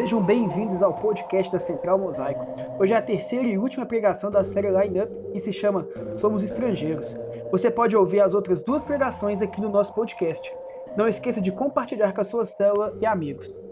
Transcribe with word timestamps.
Sejam 0.00 0.22
bem-vindos 0.22 0.82
ao 0.82 0.94
podcast 0.94 1.52
da 1.52 1.58
Central 1.58 1.98
Mosaico. 1.98 2.46
Hoje 2.78 2.94
é 2.94 2.96
a 2.96 3.02
terceira 3.02 3.46
e 3.46 3.58
última 3.58 3.84
pregação 3.84 4.30
da 4.30 4.42
série 4.42 4.70
Line 4.70 5.02
Up 5.02 5.12
e 5.34 5.38
se 5.38 5.52
chama 5.52 5.86
Somos 6.10 6.42
Estrangeiros. 6.42 7.14
Você 7.50 7.70
pode 7.70 7.94
ouvir 7.94 8.20
as 8.20 8.32
outras 8.32 8.62
duas 8.62 8.82
pregações 8.82 9.42
aqui 9.42 9.60
no 9.60 9.68
nosso 9.68 9.94
podcast. 9.94 10.50
Não 10.96 11.06
esqueça 11.06 11.38
de 11.38 11.52
compartilhar 11.52 12.14
com 12.14 12.20
a 12.22 12.24
sua 12.24 12.46
célula 12.46 12.96
e 12.98 13.04
amigos. 13.04 13.62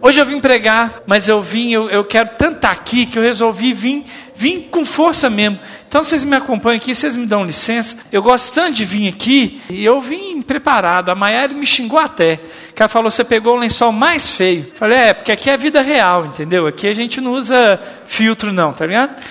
Hoje 0.00 0.20
eu 0.20 0.24
vim 0.24 0.40
pregar, 0.40 1.02
mas 1.06 1.28
eu 1.28 1.42
vim, 1.42 1.72
eu, 1.72 1.88
eu 1.88 2.04
quero 2.04 2.30
tanto 2.36 2.56
estar 2.56 2.70
aqui 2.70 3.06
que 3.06 3.18
eu 3.18 3.22
resolvi 3.22 3.72
vir, 3.72 4.04
vir 4.34 4.68
com 4.70 4.84
força 4.84 5.30
mesmo. 5.30 5.60
Então 5.86 6.02
vocês 6.02 6.24
me 6.24 6.34
acompanham 6.34 6.78
aqui, 6.78 6.94
vocês 6.94 7.14
me 7.16 7.26
dão 7.26 7.44
licença. 7.44 7.98
Eu 8.10 8.22
gosto 8.22 8.54
tanto 8.54 8.76
de 8.76 8.84
vir 8.84 9.08
aqui 9.08 9.60
e 9.68 9.84
eu 9.84 10.00
vim 10.00 10.40
preparado. 10.40 11.10
A 11.10 11.14
Maiara 11.14 11.52
me 11.52 11.66
xingou 11.66 11.98
até. 11.98 12.40
Que 12.74 12.82
ela 12.82 12.88
falou: 12.88 13.10
você 13.10 13.22
pegou 13.22 13.54
o 13.54 13.58
lençol 13.58 13.92
mais 13.92 14.30
feio. 14.30 14.72
Falei: 14.74 14.98
é, 14.98 15.14
porque 15.14 15.30
aqui 15.30 15.50
é 15.50 15.56
vida 15.56 15.82
real, 15.82 16.26
entendeu? 16.26 16.66
Aqui 16.66 16.88
a 16.88 16.94
gente 16.94 17.20
não 17.20 17.32
usa 17.32 17.78
filtro, 18.06 18.52
não, 18.52 18.72
tá 18.72 18.86
ligado? 18.86 19.22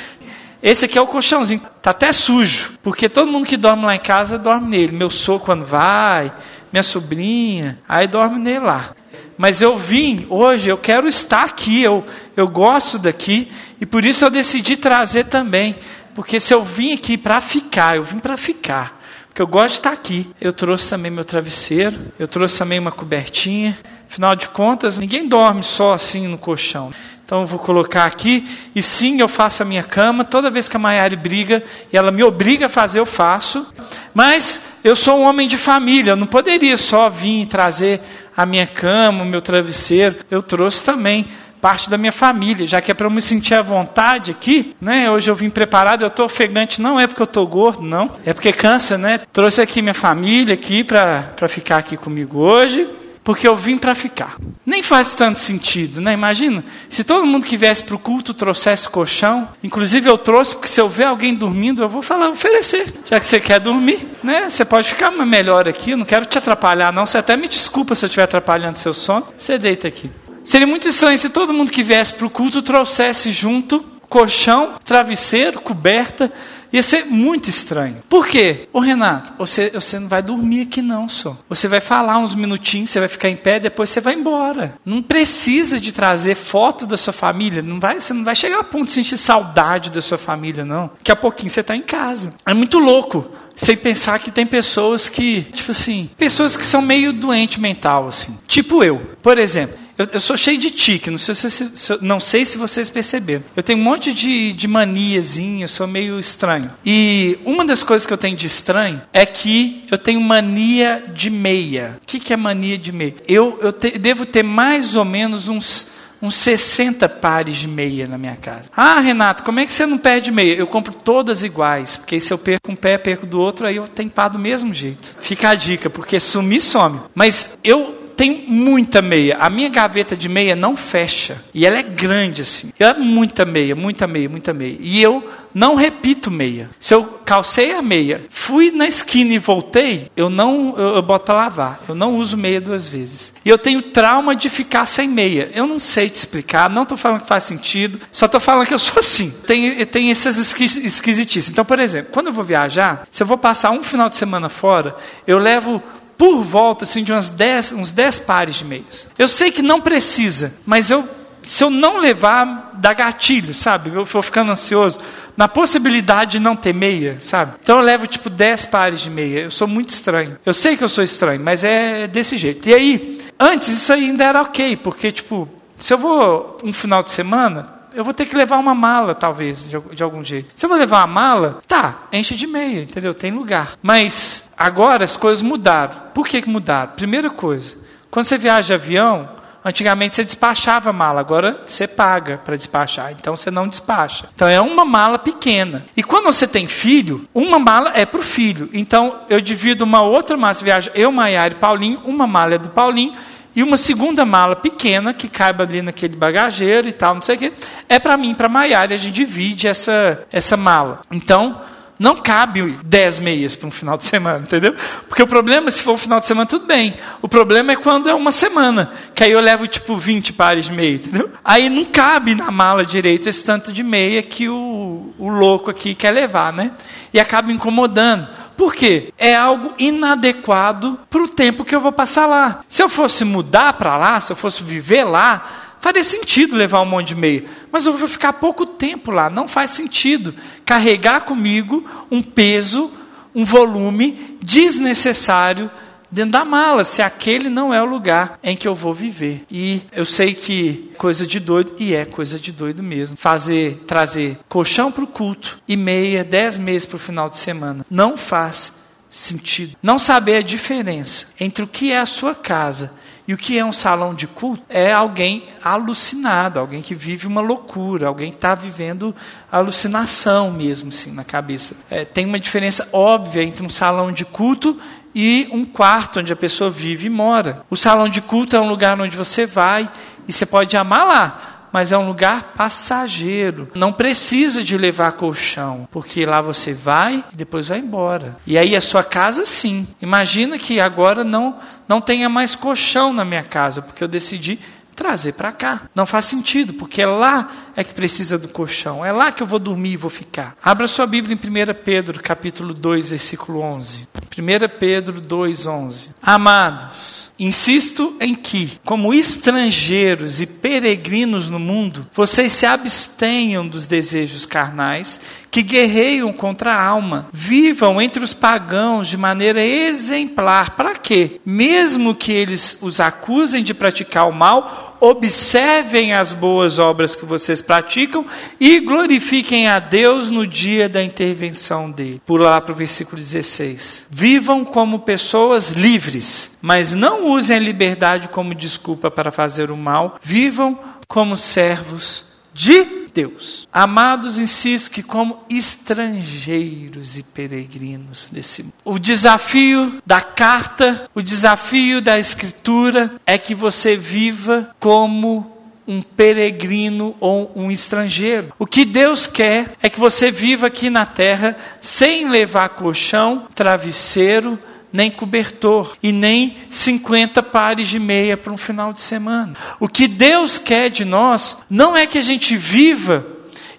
Esse 0.61 0.85
aqui 0.85 0.97
é 0.97 1.01
o 1.01 1.07
colchãozinho, 1.07 1.61
tá 1.81 1.89
até 1.89 2.11
sujo, 2.11 2.73
porque 2.83 3.09
todo 3.09 3.31
mundo 3.31 3.47
que 3.47 3.57
dorme 3.57 3.83
lá 3.83 3.95
em 3.95 3.99
casa 3.99 4.37
dorme 4.37 4.69
nele. 4.69 4.91
Meu 4.91 5.09
sogro 5.09 5.43
quando 5.43 5.65
vai, 5.65 6.31
minha 6.71 6.83
sobrinha, 6.83 7.79
aí 7.89 8.07
dorme 8.07 8.39
nele 8.39 8.59
lá 8.59 8.93
mas 9.41 9.59
eu 9.59 9.75
vim 9.75 10.27
hoje, 10.29 10.69
eu 10.69 10.77
quero 10.77 11.07
estar 11.07 11.45
aqui, 11.45 11.81
eu, 11.81 12.05
eu 12.37 12.47
gosto 12.47 12.99
daqui, 12.99 13.51
e 13.81 13.87
por 13.87 14.05
isso 14.05 14.23
eu 14.23 14.29
decidi 14.29 14.77
trazer 14.77 15.23
também, 15.23 15.75
porque 16.13 16.39
se 16.39 16.53
eu 16.53 16.63
vim 16.63 16.93
aqui 16.93 17.17
para 17.17 17.41
ficar, 17.41 17.95
eu 17.95 18.03
vim 18.03 18.19
para 18.19 18.37
ficar, 18.37 19.01
porque 19.25 19.41
eu 19.41 19.47
gosto 19.47 19.69
de 19.69 19.79
estar 19.79 19.93
aqui. 19.93 20.29
Eu 20.39 20.53
trouxe 20.53 20.91
também 20.91 21.09
meu 21.09 21.25
travesseiro, 21.25 21.97
eu 22.19 22.27
trouxe 22.27 22.59
também 22.59 22.77
uma 22.77 22.91
cobertinha, 22.91 23.75
afinal 24.11 24.35
de 24.35 24.49
contas, 24.49 24.99
ninguém 24.99 25.25
dorme 25.25 25.63
só 25.63 25.93
assim 25.93 26.27
no 26.27 26.37
colchão. 26.37 26.91
Então 27.23 27.41
eu 27.41 27.47
vou 27.47 27.57
colocar 27.57 28.03
aqui, 28.03 28.45
e 28.75 28.83
sim, 28.83 29.21
eu 29.21 29.27
faço 29.29 29.63
a 29.63 29.65
minha 29.65 29.83
cama, 29.83 30.25
toda 30.25 30.49
vez 30.49 30.67
que 30.67 30.75
a 30.75 30.79
Maiara 30.79 31.15
briga, 31.15 31.63
e 31.93 31.95
ela 31.95 32.11
me 32.11 32.21
obriga 32.21 32.65
a 32.65 32.69
fazer, 32.69 32.99
eu 32.99 33.05
faço, 33.05 33.65
mas 34.13 34.59
eu 34.83 34.97
sou 34.97 35.19
um 35.19 35.23
homem 35.23 35.47
de 35.47 35.55
família, 35.55 36.11
eu 36.11 36.17
não 36.17 36.27
poderia 36.27 36.75
só 36.75 37.07
vir 37.07 37.43
e 37.43 37.45
trazer 37.45 38.01
a 38.35 38.45
minha 38.45 38.67
cama, 38.67 39.23
o 39.23 39.25
meu 39.25 39.41
travesseiro, 39.41 40.17
eu 40.29 40.43
trouxe 40.43 40.83
também 40.83 41.29
parte 41.61 41.89
da 41.89 41.97
minha 41.97 42.11
família, 42.11 42.67
já 42.67 42.81
que 42.81 42.91
é 42.91 42.93
para 42.93 43.07
eu 43.07 43.11
me 43.11 43.21
sentir 43.21 43.53
à 43.53 43.61
vontade 43.61 44.31
aqui, 44.31 44.75
né? 44.81 45.09
Hoje 45.09 45.31
eu 45.31 45.35
vim 45.35 45.49
preparado, 45.49 46.01
eu 46.01 46.07
estou 46.07 46.25
ofegante, 46.25 46.81
não 46.81 46.99
é 46.99 47.07
porque 47.07 47.21
eu 47.21 47.25
estou 47.25 47.47
gordo, 47.47 47.83
não, 47.83 48.09
é 48.25 48.33
porque 48.33 48.51
cansa, 48.51 48.97
né? 48.97 49.19
Trouxe 49.31 49.61
aqui 49.61 49.81
minha 49.81 49.93
família 49.93 50.55
aqui 50.55 50.83
para 50.83 51.47
ficar 51.47 51.77
aqui 51.77 51.95
comigo 51.95 52.39
hoje 52.39 52.99
porque 53.23 53.47
eu 53.47 53.55
vim 53.55 53.77
para 53.77 53.93
ficar. 53.93 54.37
Nem 54.65 54.81
faz 54.81 55.15
tanto 55.15 55.39
sentido, 55.39 56.01
né? 56.01 56.13
Imagina, 56.13 56.63
se 56.89 57.03
todo 57.03 57.25
mundo 57.25 57.45
que 57.45 57.57
viesse 57.57 57.83
para 57.83 57.95
o 57.95 57.99
culto 57.99 58.33
trouxesse 58.33 58.89
colchão, 58.89 59.49
inclusive 59.63 60.09
eu 60.09 60.17
trouxe, 60.17 60.55
porque 60.55 60.67
se 60.67 60.79
eu 60.79 60.89
ver 60.89 61.05
alguém 61.05 61.33
dormindo, 61.33 61.81
eu 61.81 61.89
vou 61.89 62.01
falar, 62.01 62.29
oferecer. 62.29 62.93
Já 63.05 63.19
que 63.19 63.25
você 63.25 63.39
quer 63.39 63.59
dormir, 63.59 64.07
né? 64.23 64.49
Você 64.49 64.65
pode 64.65 64.89
ficar 64.89 65.11
melhor 65.11 65.67
aqui, 65.67 65.91
eu 65.91 65.97
não 65.97 66.05
quero 66.05 66.25
te 66.25 66.37
atrapalhar, 66.37 66.91
não. 66.91 67.05
Você 67.05 67.17
até 67.17 67.35
me 67.37 67.47
desculpa 67.47 67.95
se 67.95 68.05
eu 68.05 68.07
estiver 68.07 68.23
atrapalhando 68.23 68.77
seu 68.77 68.93
sono. 68.93 69.27
Você 69.37 69.57
deita 69.57 69.87
aqui. 69.87 70.09
Seria 70.43 70.65
muito 70.65 70.87
estranho 70.87 71.17
se 71.17 71.29
todo 71.29 71.53
mundo 71.53 71.71
que 71.71 71.83
viesse 71.83 72.13
para 72.13 72.25
o 72.25 72.29
culto 72.29 72.61
trouxesse 72.61 73.31
junto 73.31 73.85
colchão, 74.11 74.73
travesseiro, 74.83 75.61
coberta, 75.61 76.29
Ia 76.71 76.81
ser 76.81 77.05
muito 77.05 77.49
estranho. 77.49 77.97
Por 78.07 78.27
quê? 78.27 78.67
Ô 78.71 78.79
Renato, 78.79 79.33
você, 79.37 79.69
você 79.69 79.99
não 79.99 80.07
vai 80.07 80.21
dormir 80.21 80.61
aqui 80.61 80.81
não, 80.81 81.09
só. 81.09 81.37
Você 81.49 81.67
vai 81.67 81.81
falar 81.81 82.17
uns 82.17 82.33
minutinhos, 82.33 82.89
você 82.89 82.99
vai 82.99 83.09
ficar 83.09 83.29
em 83.29 83.35
pé, 83.35 83.59
depois 83.59 83.89
você 83.89 83.99
vai 83.99 84.13
embora. 84.13 84.75
Não 84.85 85.01
precisa 85.01 85.79
de 85.79 85.91
trazer 85.91 86.35
foto 86.35 86.85
da 86.85 86.95
sua 86.95 87.13
família. 87.13 87.61
Não 87.61 87.79
vai, 87.79 87.99
você 87.99 88.13
não 88.13 88.23
vai 88.23 88.35
chegar 88.35 88.59
a 88.59 88.63
ponto 88.63 88.85
de 88.85 88.93
sentir 88.93 89.17
saudade 89.17 89.91
da 89.91 90.01
sua 90.01 90.17
família, 90.17 90.63
não. 90.63 90.89
Daqui 90.97 91.11
a 91.11 91.15
pouquinho 91.15 91.49
você 91.49 91.59
está 91.59 91.75
em 91.75 91.81
casa. 91.81 92.33
É 92.45 92.53
muito 92.53 92.79
louco. 92.79 93.29
Sem 93.55 93.75
pensar 93.75 94.17
que 94.19 94.31
tem 94.31 94.45
pessoas 94.45 95.09
que, 95.09 95.43
tipo 95.51 95.71
assim, 95.71 96.09
pessoas 96.17 96.55
que 96.55 96.65
são 96.65 96.81
meio 96.81 97.11
doente 97.11 97.59
mental, 97.59 98.07
assim. 98.07 98.37
Tipo 98.47 98.83
eu. 98.83 98.99
Por 99.21 99.37
exemplo, 99.37 99.77
eu, 100.01 100.07
eu, 100.13 100.19
sou 100.19 100.35
cheio 100.35 100.57
de 100.57 100.71
tique, 100.71 101.09
não 101.09 101.17
sei, 101.17 101.35
se, 101.35 101.49
se, 101.49 101.97
não 102.01 102.19
sei 102.19 102.45
se 102.45 102.57
vocês 102.57 102.89
perceberam. 102.89 103.43
Eu 103.55 103.63
tenho 103.63 103.79
um 103.79 103.83
monte 103.83 104.13
de, 104.13 104.51
de 104.53 104.67
maniazinha, 104.67 105.67
sou 105.67 105.87
meio 105.87 106.17
estranho. 106.17 106.71
E 106.85 107.37
uma 107.45 107.65
das 107.65 107.83
coisas 107.83 108.05
que 108.05 108.13
eu 108.13 108.17
tenho 108.17 108.35
de 108.35 108.47
estranho 108.47 109.01
é 109.13 109.25
que 109.25 109.83
eu 109.91 109.97
tenho 109.97 110.19
mania 110.19 111.03
de 111.13 111.29
meia. 111.29 111.99
O 112.01 112.05
que, 112.05 112.19
que 112.19 112.33
é 112.33 112.37
mania 112.37 112.77
de 112.77 112.91
meia? 112.91 113.15
Eu, 113.27 113.59
eu 113.61 113.71
te, 113.71 113.97
devo 113.97 114.25
ter 114.25 114.43
mais 114.43 114.95
ou 114.95 115.05
menos 115.05 115.47
uns 115.47 115.87
uns 116.21 116.35
60 116.35 117.09
pares 117.09 117.57
de 117.57 117.67
meia 117.67 118.07
na 118.07 118.17
minha 118.17 118.35
casa. 118.35 118.69
Ah, 118.75 118.99
Renato, 118.99 119.43
como 119.43 119.59
é 119.59 119.65
que 119.65 119.73
você 119.73 119.85
não 119.85 119.97
perde 119.97 120.31
meia? 120.31 120.53
Eu 120.53 120.67
compro 120.67 120.93
todas 120.93 121.43
iguais, 121.43 121.97
porque 121.97 122.19
se 122.19 122.31
eu 122.31 122.37
perco 122.37 122.71
um 122.71 122.75
pé, 122.75 122.97
perco 122.97 123.25
do 123.25 123.39
outro, 123.39 123.65
aí 123.65 123.77
eu 123.77 123.87
tenho 123.87 124.09
pá 124.09 124.27
do 124.27 124.37
mesmo 124.37 124.73
jeito. 124.73 125.17
Fica 125.19 125.49
a 125.49 125.55
dica, 125.55 125.89
porque 125.89 126.19
sumir 126.19 126.61
some. 126.61 126.99
Mas 127.15 127.57
eu 127.63 128.00
tem 128.15 128.45
muita 128.47 129.01
meia. 129.01 129.37
A 129.39 129.49
minha 129.49 129.69
gaveta 129.69 130.15
de 130.15 130.29
meia 130.29 130.55
não 130.55 130.75
fecha. 130.75 131.43
E 131.53 131.65
ela 131.65 131.77
é 131.77 131.83
grande 131.83 132.41
assim. 132.41 132.71
É 132.79 132.93
muita 132.93 133.45
meia, 133.45 133.75
muita 133.75 134.07
meia, 134.07 134.29
muita 134.29 134.53
meia. 134.53 134.77
E 134.79 135.01
eu 135.01 135.27
não 135.53 135.75
repito 135.75 136.31
meia. 136.31 136.69
Se 136.79 136.93
eu 136.93 137.03
calcei 137.25 137.73
a 137.73 137.81
meia, 137.81 138.25
fui 138.29 138.71
na 138.71 138.85
esquina 138.85 139.33
e 139.33 139.39
voltei, 139.39 140.09
eu 140.15 140.29
não 140.29 140.75
eu, 140.77 140.95
eu 140.95 141.01
boto 141.01 141.25
para 141.25 141.35
lavar. 141.35 141.81
Eu 141.87 141.95
não 141.95 142.15
uso 142.15 142.37
meia 142.37 142.61
duas 142.61 142.87
vezes. 142.87 143.33
E 143.43 143.49
eu 143.49 143.57
tenho 143.57 143.81
trauma 143.81 144.35
de 144.35 144.49
ficar 144.49 144.85
sem 144.85 145.07
meia. 145.07 145.49
Eu 145.53 145.67
não 145.67 145.79
sei 145.79 146.09
te 146.09 146.15
explicar, 146.15 146.69
não 146.69 146.83
estou 146.83 146.97
falando 146.97 147.21
que 147.21 147.27
faz 147.27 147.43
sentido, 147.43 147.99
só 148.11 148.25
estou 148.25 148.39
falando 148.39 148.67
que 148.67 148.73
eu 148.73 148.79
sou 148.79 148.99
assim. 148.99 149.31
Tem, 149.45 149.83
tem 149.85 150.11
essas 150.11 150.37
esquisitices. 150.37 151.49
Então, 151.49 151.65
por 151.65 151.79
exemplo, 151.79 152.11
quando 152.11 152.27
eu 152.27 152.33
vou 152.33 152.43
viajar, 152.43 153.07
se 153.09 153.23
eu 153.23 153.27
vou 153.27 153.37
passar 153.37 153.71
um 153.71 153.83
final 153.83 154.09
de 154.09 154.15
semana 154.15 154.49
fora, 154.49 154.95
eu 155.27 155.37
levo 155.37 155.81
por 156.17 156.43
volta 156.43 156.83
assim, 156.83 157.03
de 157.03 157.11
umas 157.11 157.29
dez, 157.29 157.71
uns 157.71 157.91
10 157.91 158.19
pares 158.19 158.57
de 158.57 158.65
meias. 158.65 159.07
Eu 159.17 159.27
sei 159.27 159.51
que 159.51 159.61
não 159.61 159.81
precisa, 159.81 160.53
mas 160.65 160.91
eu, 160.91 161.07
se 161.41 161.63
eu 161.63 161.69
não 161.69 161.97
levar, 161.97 162.71
dá 162.75 162.93
gatilho, 162.93 163.53
sabe? 163.53 163.91
Eu 163.93 164.05
vou 164.05 164.21
ficando 164.21 164.51
ansioso. 164.51 164.99
Na 165.35 165.47
possibilidade 165.47 166.33
de 166.33 166.39
não 166.39 166.55
ter 166.55 166.73
meia, 166.73 167.17
sabe? 167.19 167.53
Então 167.63 167.77
eu 167.77 167.83
levo 167.83 168.05
tipo 168.05 168.29
10 168.29 168.65
pares 168.65 169.01
de 169.01 169.09
meia. 169.09 169.41
Eu 169.41 169.51
sou 169.51 169.67
muito 169.67 169.89
estranho. 169.89 170.37
Eu 170.45 170.53
sei 170.53 170.77
que 170.77 170.83
eu 170.83 170.89
sou 170.89 171.03
estranho, 171.03 171.41
mas 171.41 171.63
é 171.63 172.07
desse 172.07 172.37
jeito. 172.37 172.67
E 172.69 172.73
aí, 172.73 173.19
antes 173.39 173.67
isso 173.69 173.91
ainda 173.93 174.23
era 174.23 174.41
ok, 174.41 174.77
porque 174.77 175.11
tipo, 175.11 175.49
se 175.75 175.93
eu 175.93 175.97
vou 175.97 176.57
um 176.63 176.71
final 176.71 177.01
de 177.01 177.09
semana, 177.09 177.80
eu 177.93 178.03
vou 178.03 178.13
ter 178.13 178.25
que 178.25 178.35
levar 178.35 178.57
uma 178.57 178.73
mala, 178.73 179.13
talvez, 179.13 179.63
de, 179.67 179.79
de, 179.79 180.03
algum 180.03 180.23
jeito. 180.23 180.49
Se 180.55 180.65
eu 180.65 180.69
vou 180.69 180.77
levar 180.77 180.99
uma 180.99 181.07
mala, 181.07 181.59
tá, 181.67 182.03
enche 182.11 182.35
de 182.35 182.47
meia, 182.47 182.81
entendeu? 182.83 183.13
Tem 183.13 183.31
lugar. 183.31 183.73
Mas 183.81 184.49
agora 184.57 185.03
as 185.03 185.17
coisas 185.17 185.41
mudaram. 185.41 185.93
Por 186.13 186.27
que, 186.27 186.47
mudaram? 186.47 186.93
Primeira 186.93 187.29
coisa, 187.29 187.77
quando 188.09 188.25
você 188.25 188.37
viaja 188.37 188.67
de 188.67 188.73
avião, 188.73 189.29
antigamente 189.63 190.15
você 190.15 190.23
despachava 190.23 190.91
mala, 190.91 191.19
agora 191.19 191.61
você 191.65 191.87
paga 191.87 192.39
para 192.43 192.55
despachar, 192.55 193.11
então 193.11 193.35
você 193.35 193.51
não 193.51 193.67
despacha. 193.67 194.27
Então 194.33 194.47
é 194.47 194.59
uma 194.59 194.83
mala 194.83 195.19
pequena. 195.19 195.85
E 195.95 196.03
quando 196.03 196.25
você 196.25 196.47
tem 196.47 196.67
filho, 196.67 197.27
uma 197.33 197.59
mala 197.59 197.91
é 197.95 198.05
para 198.05 198.19
o 198.19 198.23
filho. 198.23 198.69
Então 198.73 199.21
eu 199.29 199.39
divido 199.39 199.83
uma 199.83 200.01
outra 200.01 200.35
mala, 200.35 200.53
você 200.53 200.63
viaja 200.63 200.91
eu, 200.95 201.11
Maiara 201.11 201.53
e 201.53 201.57
Paulinho, 201.57 202.01
uma 202.05 202.27
mala 202.27 202.55
é 202.55 202.57
do 202.57 202.69
Paulinho 202.69 203.13
e 203.55 203.63
uma 203.63 203.77
segunda 203.77 204.25
mala 204.25 204.55
pequena, 204.55 205.13
que 205.13 205.27
caiba 205.27 205.63
ali 205.63 205.81
naquele 205.81 206.15
bagageiro 206.15 206.87
e 206.87 206.93
tal, 206.93 207.15
não 207.15 207.21
sei 207.21 207.35
o 207.35 207.39
quê, 207.39 207.53
é 207.89 207.99
para 207.99 208.17
mim, 208.17 208.33
para 208.33 208.47
Maiara, 208.47 208.93
a 208.93 208.97
gente 208.97 209.13
divide 209.13 209.67
essa, 209.67 210.23
essa 210.31 210.55
mala. 210.55 211.01
Então, 211.11 211.59
não 212.01 212.15
cabe 212.15 212.79
10 212.83 213.19
meias 213.19 213.55
para 213.55 213.67
um 213.67 213.71
final 213.71 213.95
de 213.95 214.05
semana, 214.05 214.39
entendeu? 214.39 214.73
Porque 215.07 215.21
o 215.21 215.27
problema, 215.27 215.69
se 215.69 215.83
for 215.83 215.93
um 215.93 215.97
final 215.97 216.19
de 216.19 216.25
semana, 216.25 216.47
tudo 216.47 216.65
bem. 216.65 216.95
O 217.21 217.27
problema 217.27 217.73
é 217.73 217.75
quando 217.75 218.09
é 218.09 218.15
uma 218.15 218.31
semana, 218.31 218.91
que 219.13 219.23
aí 219.23 219.31
eu 219.31 219.39
levo 219.39 219.67
tipo 219.67 219.95
20 219.95 220.33
pares 220.33 220.65
de 220.65 220.73
meia, 220.73 220.95
entendeu? 220.95 221.29
Aí 221.45 221.69
não 221.69 221.85
cabe 221.85 222.33
na 222.33 222.49
mala 222.49 222.83
direito 222.83 223.29
esse 223.29 223.43
tanto 223.43 223.71
de 223.71 223.83
meia 223.83 224.23
que 224.23 224.49
o, 224.49 225.13
o 225.19 225.29
louco 225.29 225.69
aqui 225.69 225.93
quer 225.93 226.09
levar, 226.09 226.51
né? 226.51 226.71
E 227.13 227.19
acaba 227.19 227.51
incomodando. 227.51 228.27
Por 228.61 228.75
quê? 228.75 229.11
É 229.17 229.33
algo 229.33 229.73
inadequado 229.79 230.99
para 231.09 231.23
o 231.23 231.27
tempo 231.27 231.65
que 231.65 231.73
eu 231.73 231.81
vou 231.81 231.91
passar 231.91 232.27
lá. 232.27 232.63
Se 232.67 232.83
eu 232.83 232.87
fosse 232.87 233.25
mudar 233.25 233.73
para 233.73 233.97
lá, 233.97 234.19
se 234.19 234.31
eu 234.31 234.35
fosse 234.35 234.61
viver 234.61 235.03
lá, 235.03 235.73
faria 235.79 236.03
sentido 236.03 236.55
levar 236.55 236.79
um 236.81 236.85
monte 236.85 237.07
de 237.07 237.15
meia. 237.15 237.43
Mas 237.71 237.87
eu 237.87 237.97
vou 237.97 238.07
ficar 238.07 238.33
pouco 238.33 238.67
tempo 238.67 239.09
lá. 239.09 239.31
Não 239.31 239.47
faz 239.47 239.71
sentido 239.71 240.35
carregar 240.63 241.21
comigo 241.21 241.83
um 242.11 242.21
peso, 242.21 242.91
um 243.33 243.43
volume 243.43 244.37
desnecessário 244.43 245.71
dentro 246.11 246.31
da 246.31 246.45
mala, 246.45 246.83
se 246.83 247.01
aquele 247.01 247.49
não 247.49 247.73
é 247.73 247.81
o 247.81 247.85
lugar 247.85 248.37
em 248.43 248.57
que 248.57 248.67
eu 248.67 248.75
vou 248.75 248.93
viver. 248.93 249.45
E 249.49 249.81
eu 249.91 250.05
sei 250.05 250.33
que 250.33 250.91
coisa 250.97 251.25
de 251.25 251.39
doido, 251.39 251.73
e 251.79 251.95
é 251.95 252.05
coisa 252.05 252.39
de 252.39 252.51
doido 252.51 252.83
mesmo, 252.83 253.15
fazer, 253.15 253.79
trazer 253.87 254.37
colchão 254.49 254.91
para 254.91 255.03
o 255.03 255.07
culto 255.07 255.59
e 255.67 255.77
meia, 255.77 256.23
dez 256.23 256.57
meses 256.57 256.85
para 256.85 256.97
o 256.97 256.99
final 256.99 257.29
de 257.29 257.37
semana, 257.37 257.85
não 257.89 258.17
faz 258.17 258.73
sentido. 259.09 259.75
Não 259.81 259.99
saber 259.99 260.37
a 260.37 260.41
diferença 260.41 261.27
entre 261.39 261.63
o 261.63 261.67
que 261.67 261.91
é 261.91 261.99
a 261.99 262.05
sua 262.05 262.33
casa 262.33 262.93
e 263.27 263.33
o 263.33 263.37
que 263.37 263.57
é 263.57 263.63
um 263.63 263.71
salão 263.71 264.13
de 264.13 264.25
culto? 264.27 264.63
É 264.67 264.91
alguém 264.91 265.43
alucinado, 265.63 266.59
alguém 266.59 266.81
que 266.81 266.95
vive 266.95 267.27
uma 267.27 267.41
loucura, 267.41 268.07
alguém 268.07 268.29
que 268.29 268.35
está 268.35 268.55
vivendo 268.55 269.15
alucinação 269.51 270.51
mesmo, 270.51 270.89
assim, 270.89 271.11
na 271.11 271.23
cabeça. 271.23 271.75
É, 271.89 272.03
tem 272.03 272.25
uma 272.25 272.39
diferença 272.39 272.87
óbvia 272.91 273.43
entre 273.43 273.65
um 273.65 273.69
salão 273.69 274.11
de 274.11 274.25
culto 274.25 274.79
e 275.13 275.47
um 275.51 275.65
quarto 275.65 276.19
onde 276.19 276.33
a 276.33 276.35
pessoa 276.35 276.69
vive 276.69 277.07
e 277.07 277.09
mora. 277.09 277.63
O 277.69 277.75
salão 277.75 278.07
de 278.07 278.21
culto 278.21 278.55
é 278.55 278.59
um 278.59 278.67
lugar 278.67 278.99
onde 278.99 279.17
você 279.17 279.45
vai 279.45 279.89
e 280.27 280.33
você 280.33 280.45
pode 280.45 280.77
amar 280.77 281.05
lá, 281.05 281.67
mas 281.71 281.91
é 281.91 281.97
um 281.97 282.05
lugar 282.05 282.53
passageiro. 282.55 283.69
Não 283.73 283.91
precisa 283.91 284.63
de 284.63 284.77
levar 284.77 285.13
colchão, 285.13 285.87
porque 285.91 286.25
lá 286.25 286.41
você 286.41 286.73
vai 286.73 287.23
e 287.31 287.35
depois 287.35 287.67
vai 287.67 287.79
embora. 287.79 288.37
E 288.45 288.57
aí 288.57 288.75
a 288.75 288.81
sua 288.81 289.03
casa 289.03 289.45
sim. 289.45 289.87
Imagina 290.01 290.57
que 290.57 290.79
agora 290.79 291.23
não 291.23 291.57
não 291.87 291.99
tenha 291.99 292.29
mais 292.29 292.55
colchão 292.55 293.11
na 293.11 293.25
minha 293.25 293.43
casa, 293.43 293.81
porque 293.81 294.01
eu 294.01 294.07
decidi 294.07 294.59
trazer 294.95 295.33
para 295.33 295.51
cá. 295.51 295.83
Não 295.95 296.05
faz 296.05 296.25
sentido, 296.25 296.73
porque 296.73 297.01
é 297.01 297.05
lá 297.05 297.71
é 297.75 297.83
que 297.83 297.93
precisa 297.93 298.37
do 298.37 298.47
colchão. 298.47 299.03
É 299.03 299.11
lá 299.11 299.31
que 299.31 299.41
eu 299.41 299.47
vou 299.47 299.59
dormir 299.59 299.93
e 299.93 299.97
vou 299.97 300.09
ficar. 300.09 300.55
Abra 300.63 300.87
sua 300.87 301.07
Bíblia 301.07 301.35
em 301.35 301.37
1 301.37 301.83
Pedro, 301.83 302.21
capítulo 302.21 302.73
2, 302.73 303.09
versículo 303.09 303.61
11. 303.61 304.07
1 304.37 304.79
Pedro 304.79 305.19
2, 305.19 305.67
11. 305.67 306.11
Amados, 306.21 307.31
insisto 307.37 308.15
em 308.19 308.33
que, 308.33 308.79
como 308.85 309.13
estrangeiros 309.13 310.39
e 310.39 310.45
peregrinos 310.45 311.49
no 311.49 311.59
mundo, 311.59 312.07
vocês 312.13 312.53
se 312.53 312.65
abstenham 312.65 313.67
dos 313.67 313.85
desejos 313.85 314.45
carnais 314.45 315.19
que 315.51 315.61
guerreiam 315.61 316.31
contra 316.31 316.73
a 316.73 316.81
alma. 316.81 317.27
Vivam 317.33 318.01
entre 318.01 318.23
os 318.23 318.33
pagãos 318.33 319.09
de 319.09 319.17
maneira 319.17 319.61
exemplar. 319.61 320.77
Para 320.77 320.95
quê? 320.95 321.41
Mesmo 321.45 322.15
que 322.15 322.31
eles 322.31 322.77
os 322.81 323.01
acusem 323.01 323.61
de 323.61 323.73
praticar 323.73 324.29
o 324.29 324.33
mal, 324.33 324.90
observem 325.01 326.13
as 326.13 326.31
boas 326.31 326.77
obras 326.77 327.15
que 327.15 327.25
vocês 327.25 327.61
praticam 327.61 328.23
e 328.59 328.79
glorifiquem 328.79 329.67
a 329.67 329.79
Deus 329.79 330.29
no 330.29 330.45
dia 330.45 330.87
da 330.87 331.03
intervenção 331.03 331.89
dele. 331.89 332.21
Pula 332.23 332.51
lá 332.51 332.61
para 332.61 332.71
o 332.71 332.75
versículo 332.75 333.19
16. 333.19 334.07
Vivam 334.11 334.63
como 334.63 334.99
pessoas 334.99 335.71
livres, 335.71 336.55
mas 336.61 336.93
não 336.93 337.25
usem 337.25 337.57
a 337.57 337.59
liberdade 337.59 338.27
como 338.27 338.53
desculpa 338.53 339.09
para 339.09 339.31
fazer 339.31 339.71
o 339.71 339.77
mal. 339.77 340.19
Vivam 340.21 340.79
como 341.07 341.35
servos 341.35 342.27
de 342.53 343.00
Deus. 343.13 343.67
Amados, 343.71 344.39
insisto 344.39 344.91
que 344.91 345.03
como 345.03 345.39
estrangeiros 345.49 347.17
e 347.17 347.23
peregrinos 347.23 348.29
desse 348.29 348.63
mundo. 348.63 348.73
O 348.83 348.97
desafio 348.97 350.01
da 350.05 350.21
carta, 350.21 351.09
o 351.13 351.21
desafio 351.21 352.01
da 352.01 352.17
escritura 352.17 353.11
é 353.25 353.37
que 353.37 353.53
você 353.55 353.95
viva 353.95 354.75
como 354.79 355.51
um 355.87 356.01
peregrino 356.01 357.15
ou 357.19 357.51
um 357.55 357.71
estrangeiro. 357.71 358.53
O 358.57 358.65
que 358.65 358.85
Deus 358.85 359.27
quer 359.27 359.73
é 359.81 359.89
que 359.89 359.99
você 359.99 360.31
viva 360.31 360.67
aqui 360.67 360.89
na 360.89 361.05
terra 361.05 361.57
sem 361.79 362.29
levar 362.29 362.69
colchão, 362.69 363.47
travesseiro, 363.53 364.57
nem 364.91 365.09
cobertor 365.09 365.97
e 366.01 366.11
nem 366.11 366.55
50 366.69 367.41
pares 367.43 367.87
de 367.87 367.99
meia 367.99 368.35
para 368.35 368.51
um 368.51 368.57
final 368.57 368.93
de 368.93 369.01
semana. 369.01 369.53
O 369.79 369.87
que 369.87 370.07
Deus 370.07 370.57
quer 370.57 370.89
de 370.89 371.05
nós 371.05 371.57
não 371.69 371.95
é 371.95 372.05
que 372.05 372.17
a 372.17 372.21
gente 372.21 372.55
viva 372.57 373.25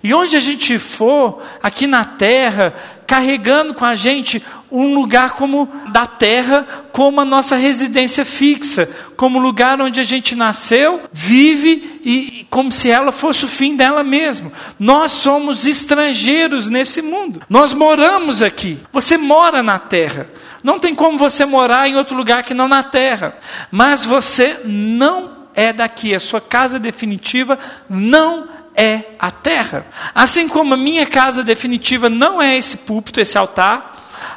e 0.03 0.13
onde 0.13 0.37
a 0.37 0.41
gente 0.41 0.81
for, 0.81 1.41
aqui 1.63 1.87
na 1.87 2.05
terra, 2.05 2.75
carregando 3.07 3.73
com 3.73 3.85
a 3.85 3.95
gente 3.95 4.43
um 4.69 4.95
lugar 4.95 5.35
como 5.35 5.69
da 5.93 6.07
terra, 6.07 6.67
como 6.91 7.21
a 7.21 7.25
nossa 7.25 7.55
residência 7.55 8.25
fixa, 8.25 8.89
como 9.17 9.39
lugar 9.39 9.81
onde 9.81 10.01
a 10.01 10.03
gente 10.03 10.35
nasceu, 10.35 11.03
vive 11.13 12.01
e 12.05 12.45
como 12.51 12.73
se 12.73 12.91
ela 12.91 13.13
fosse 13.13 13.45
o 13.45 13.49
fim 13.49 13.77
dela 13.77 14.03
mesmo. 14.03 14.53
Nós 14.77 15.13
somos 15.13 15.67
estrangeiros 15.67 16.69
nesse 16.69 17.01
mundo. 17.01 17.41
Nós 17.49 17.73
moramos 17.73 18.43
aqui. 18.43 18.81
Você 18.93 19.17
mora 19.17 19.63
na 19.63 19.79
terra. 19.79 20.29
Não 20.63 20.79
tem 20.79 20.95
como 20.95 21.19
você 21.19 21.45
morar 21.45 21.89
em 21.89 21.97
outro 21.97 22.17
lugar 22.17 22.43
que 22.45 22.55
não 22.55 22.69
na 22.69 22.83
terra. 22.83 23.37
Mas 23.71 24.05
você 24.05 24.61
não 24.65 25.49
é 25.55 25.73
daqui. 25.73 26.15
A 26.15 26.21
sua 26.21 26.41
casa 26.41 26.79
definitiva 26.79 27.59
não 27.89 28.49
é 28.75 29.05
a 29.19 29.31
terra. 29.31 29.87
Assim 30.15 30.49
como 30.49 30.75
a 30.75 30.77
minha 30.77 31.07
casa 31.07 31.43
definitiva 31.43 32.09
não 32.09 32.41
é 32.41 32.57
esse 32.57 32.79
púlpito, 32.79 33.21
esse 33.21 33.37
altar, 33.37 33.92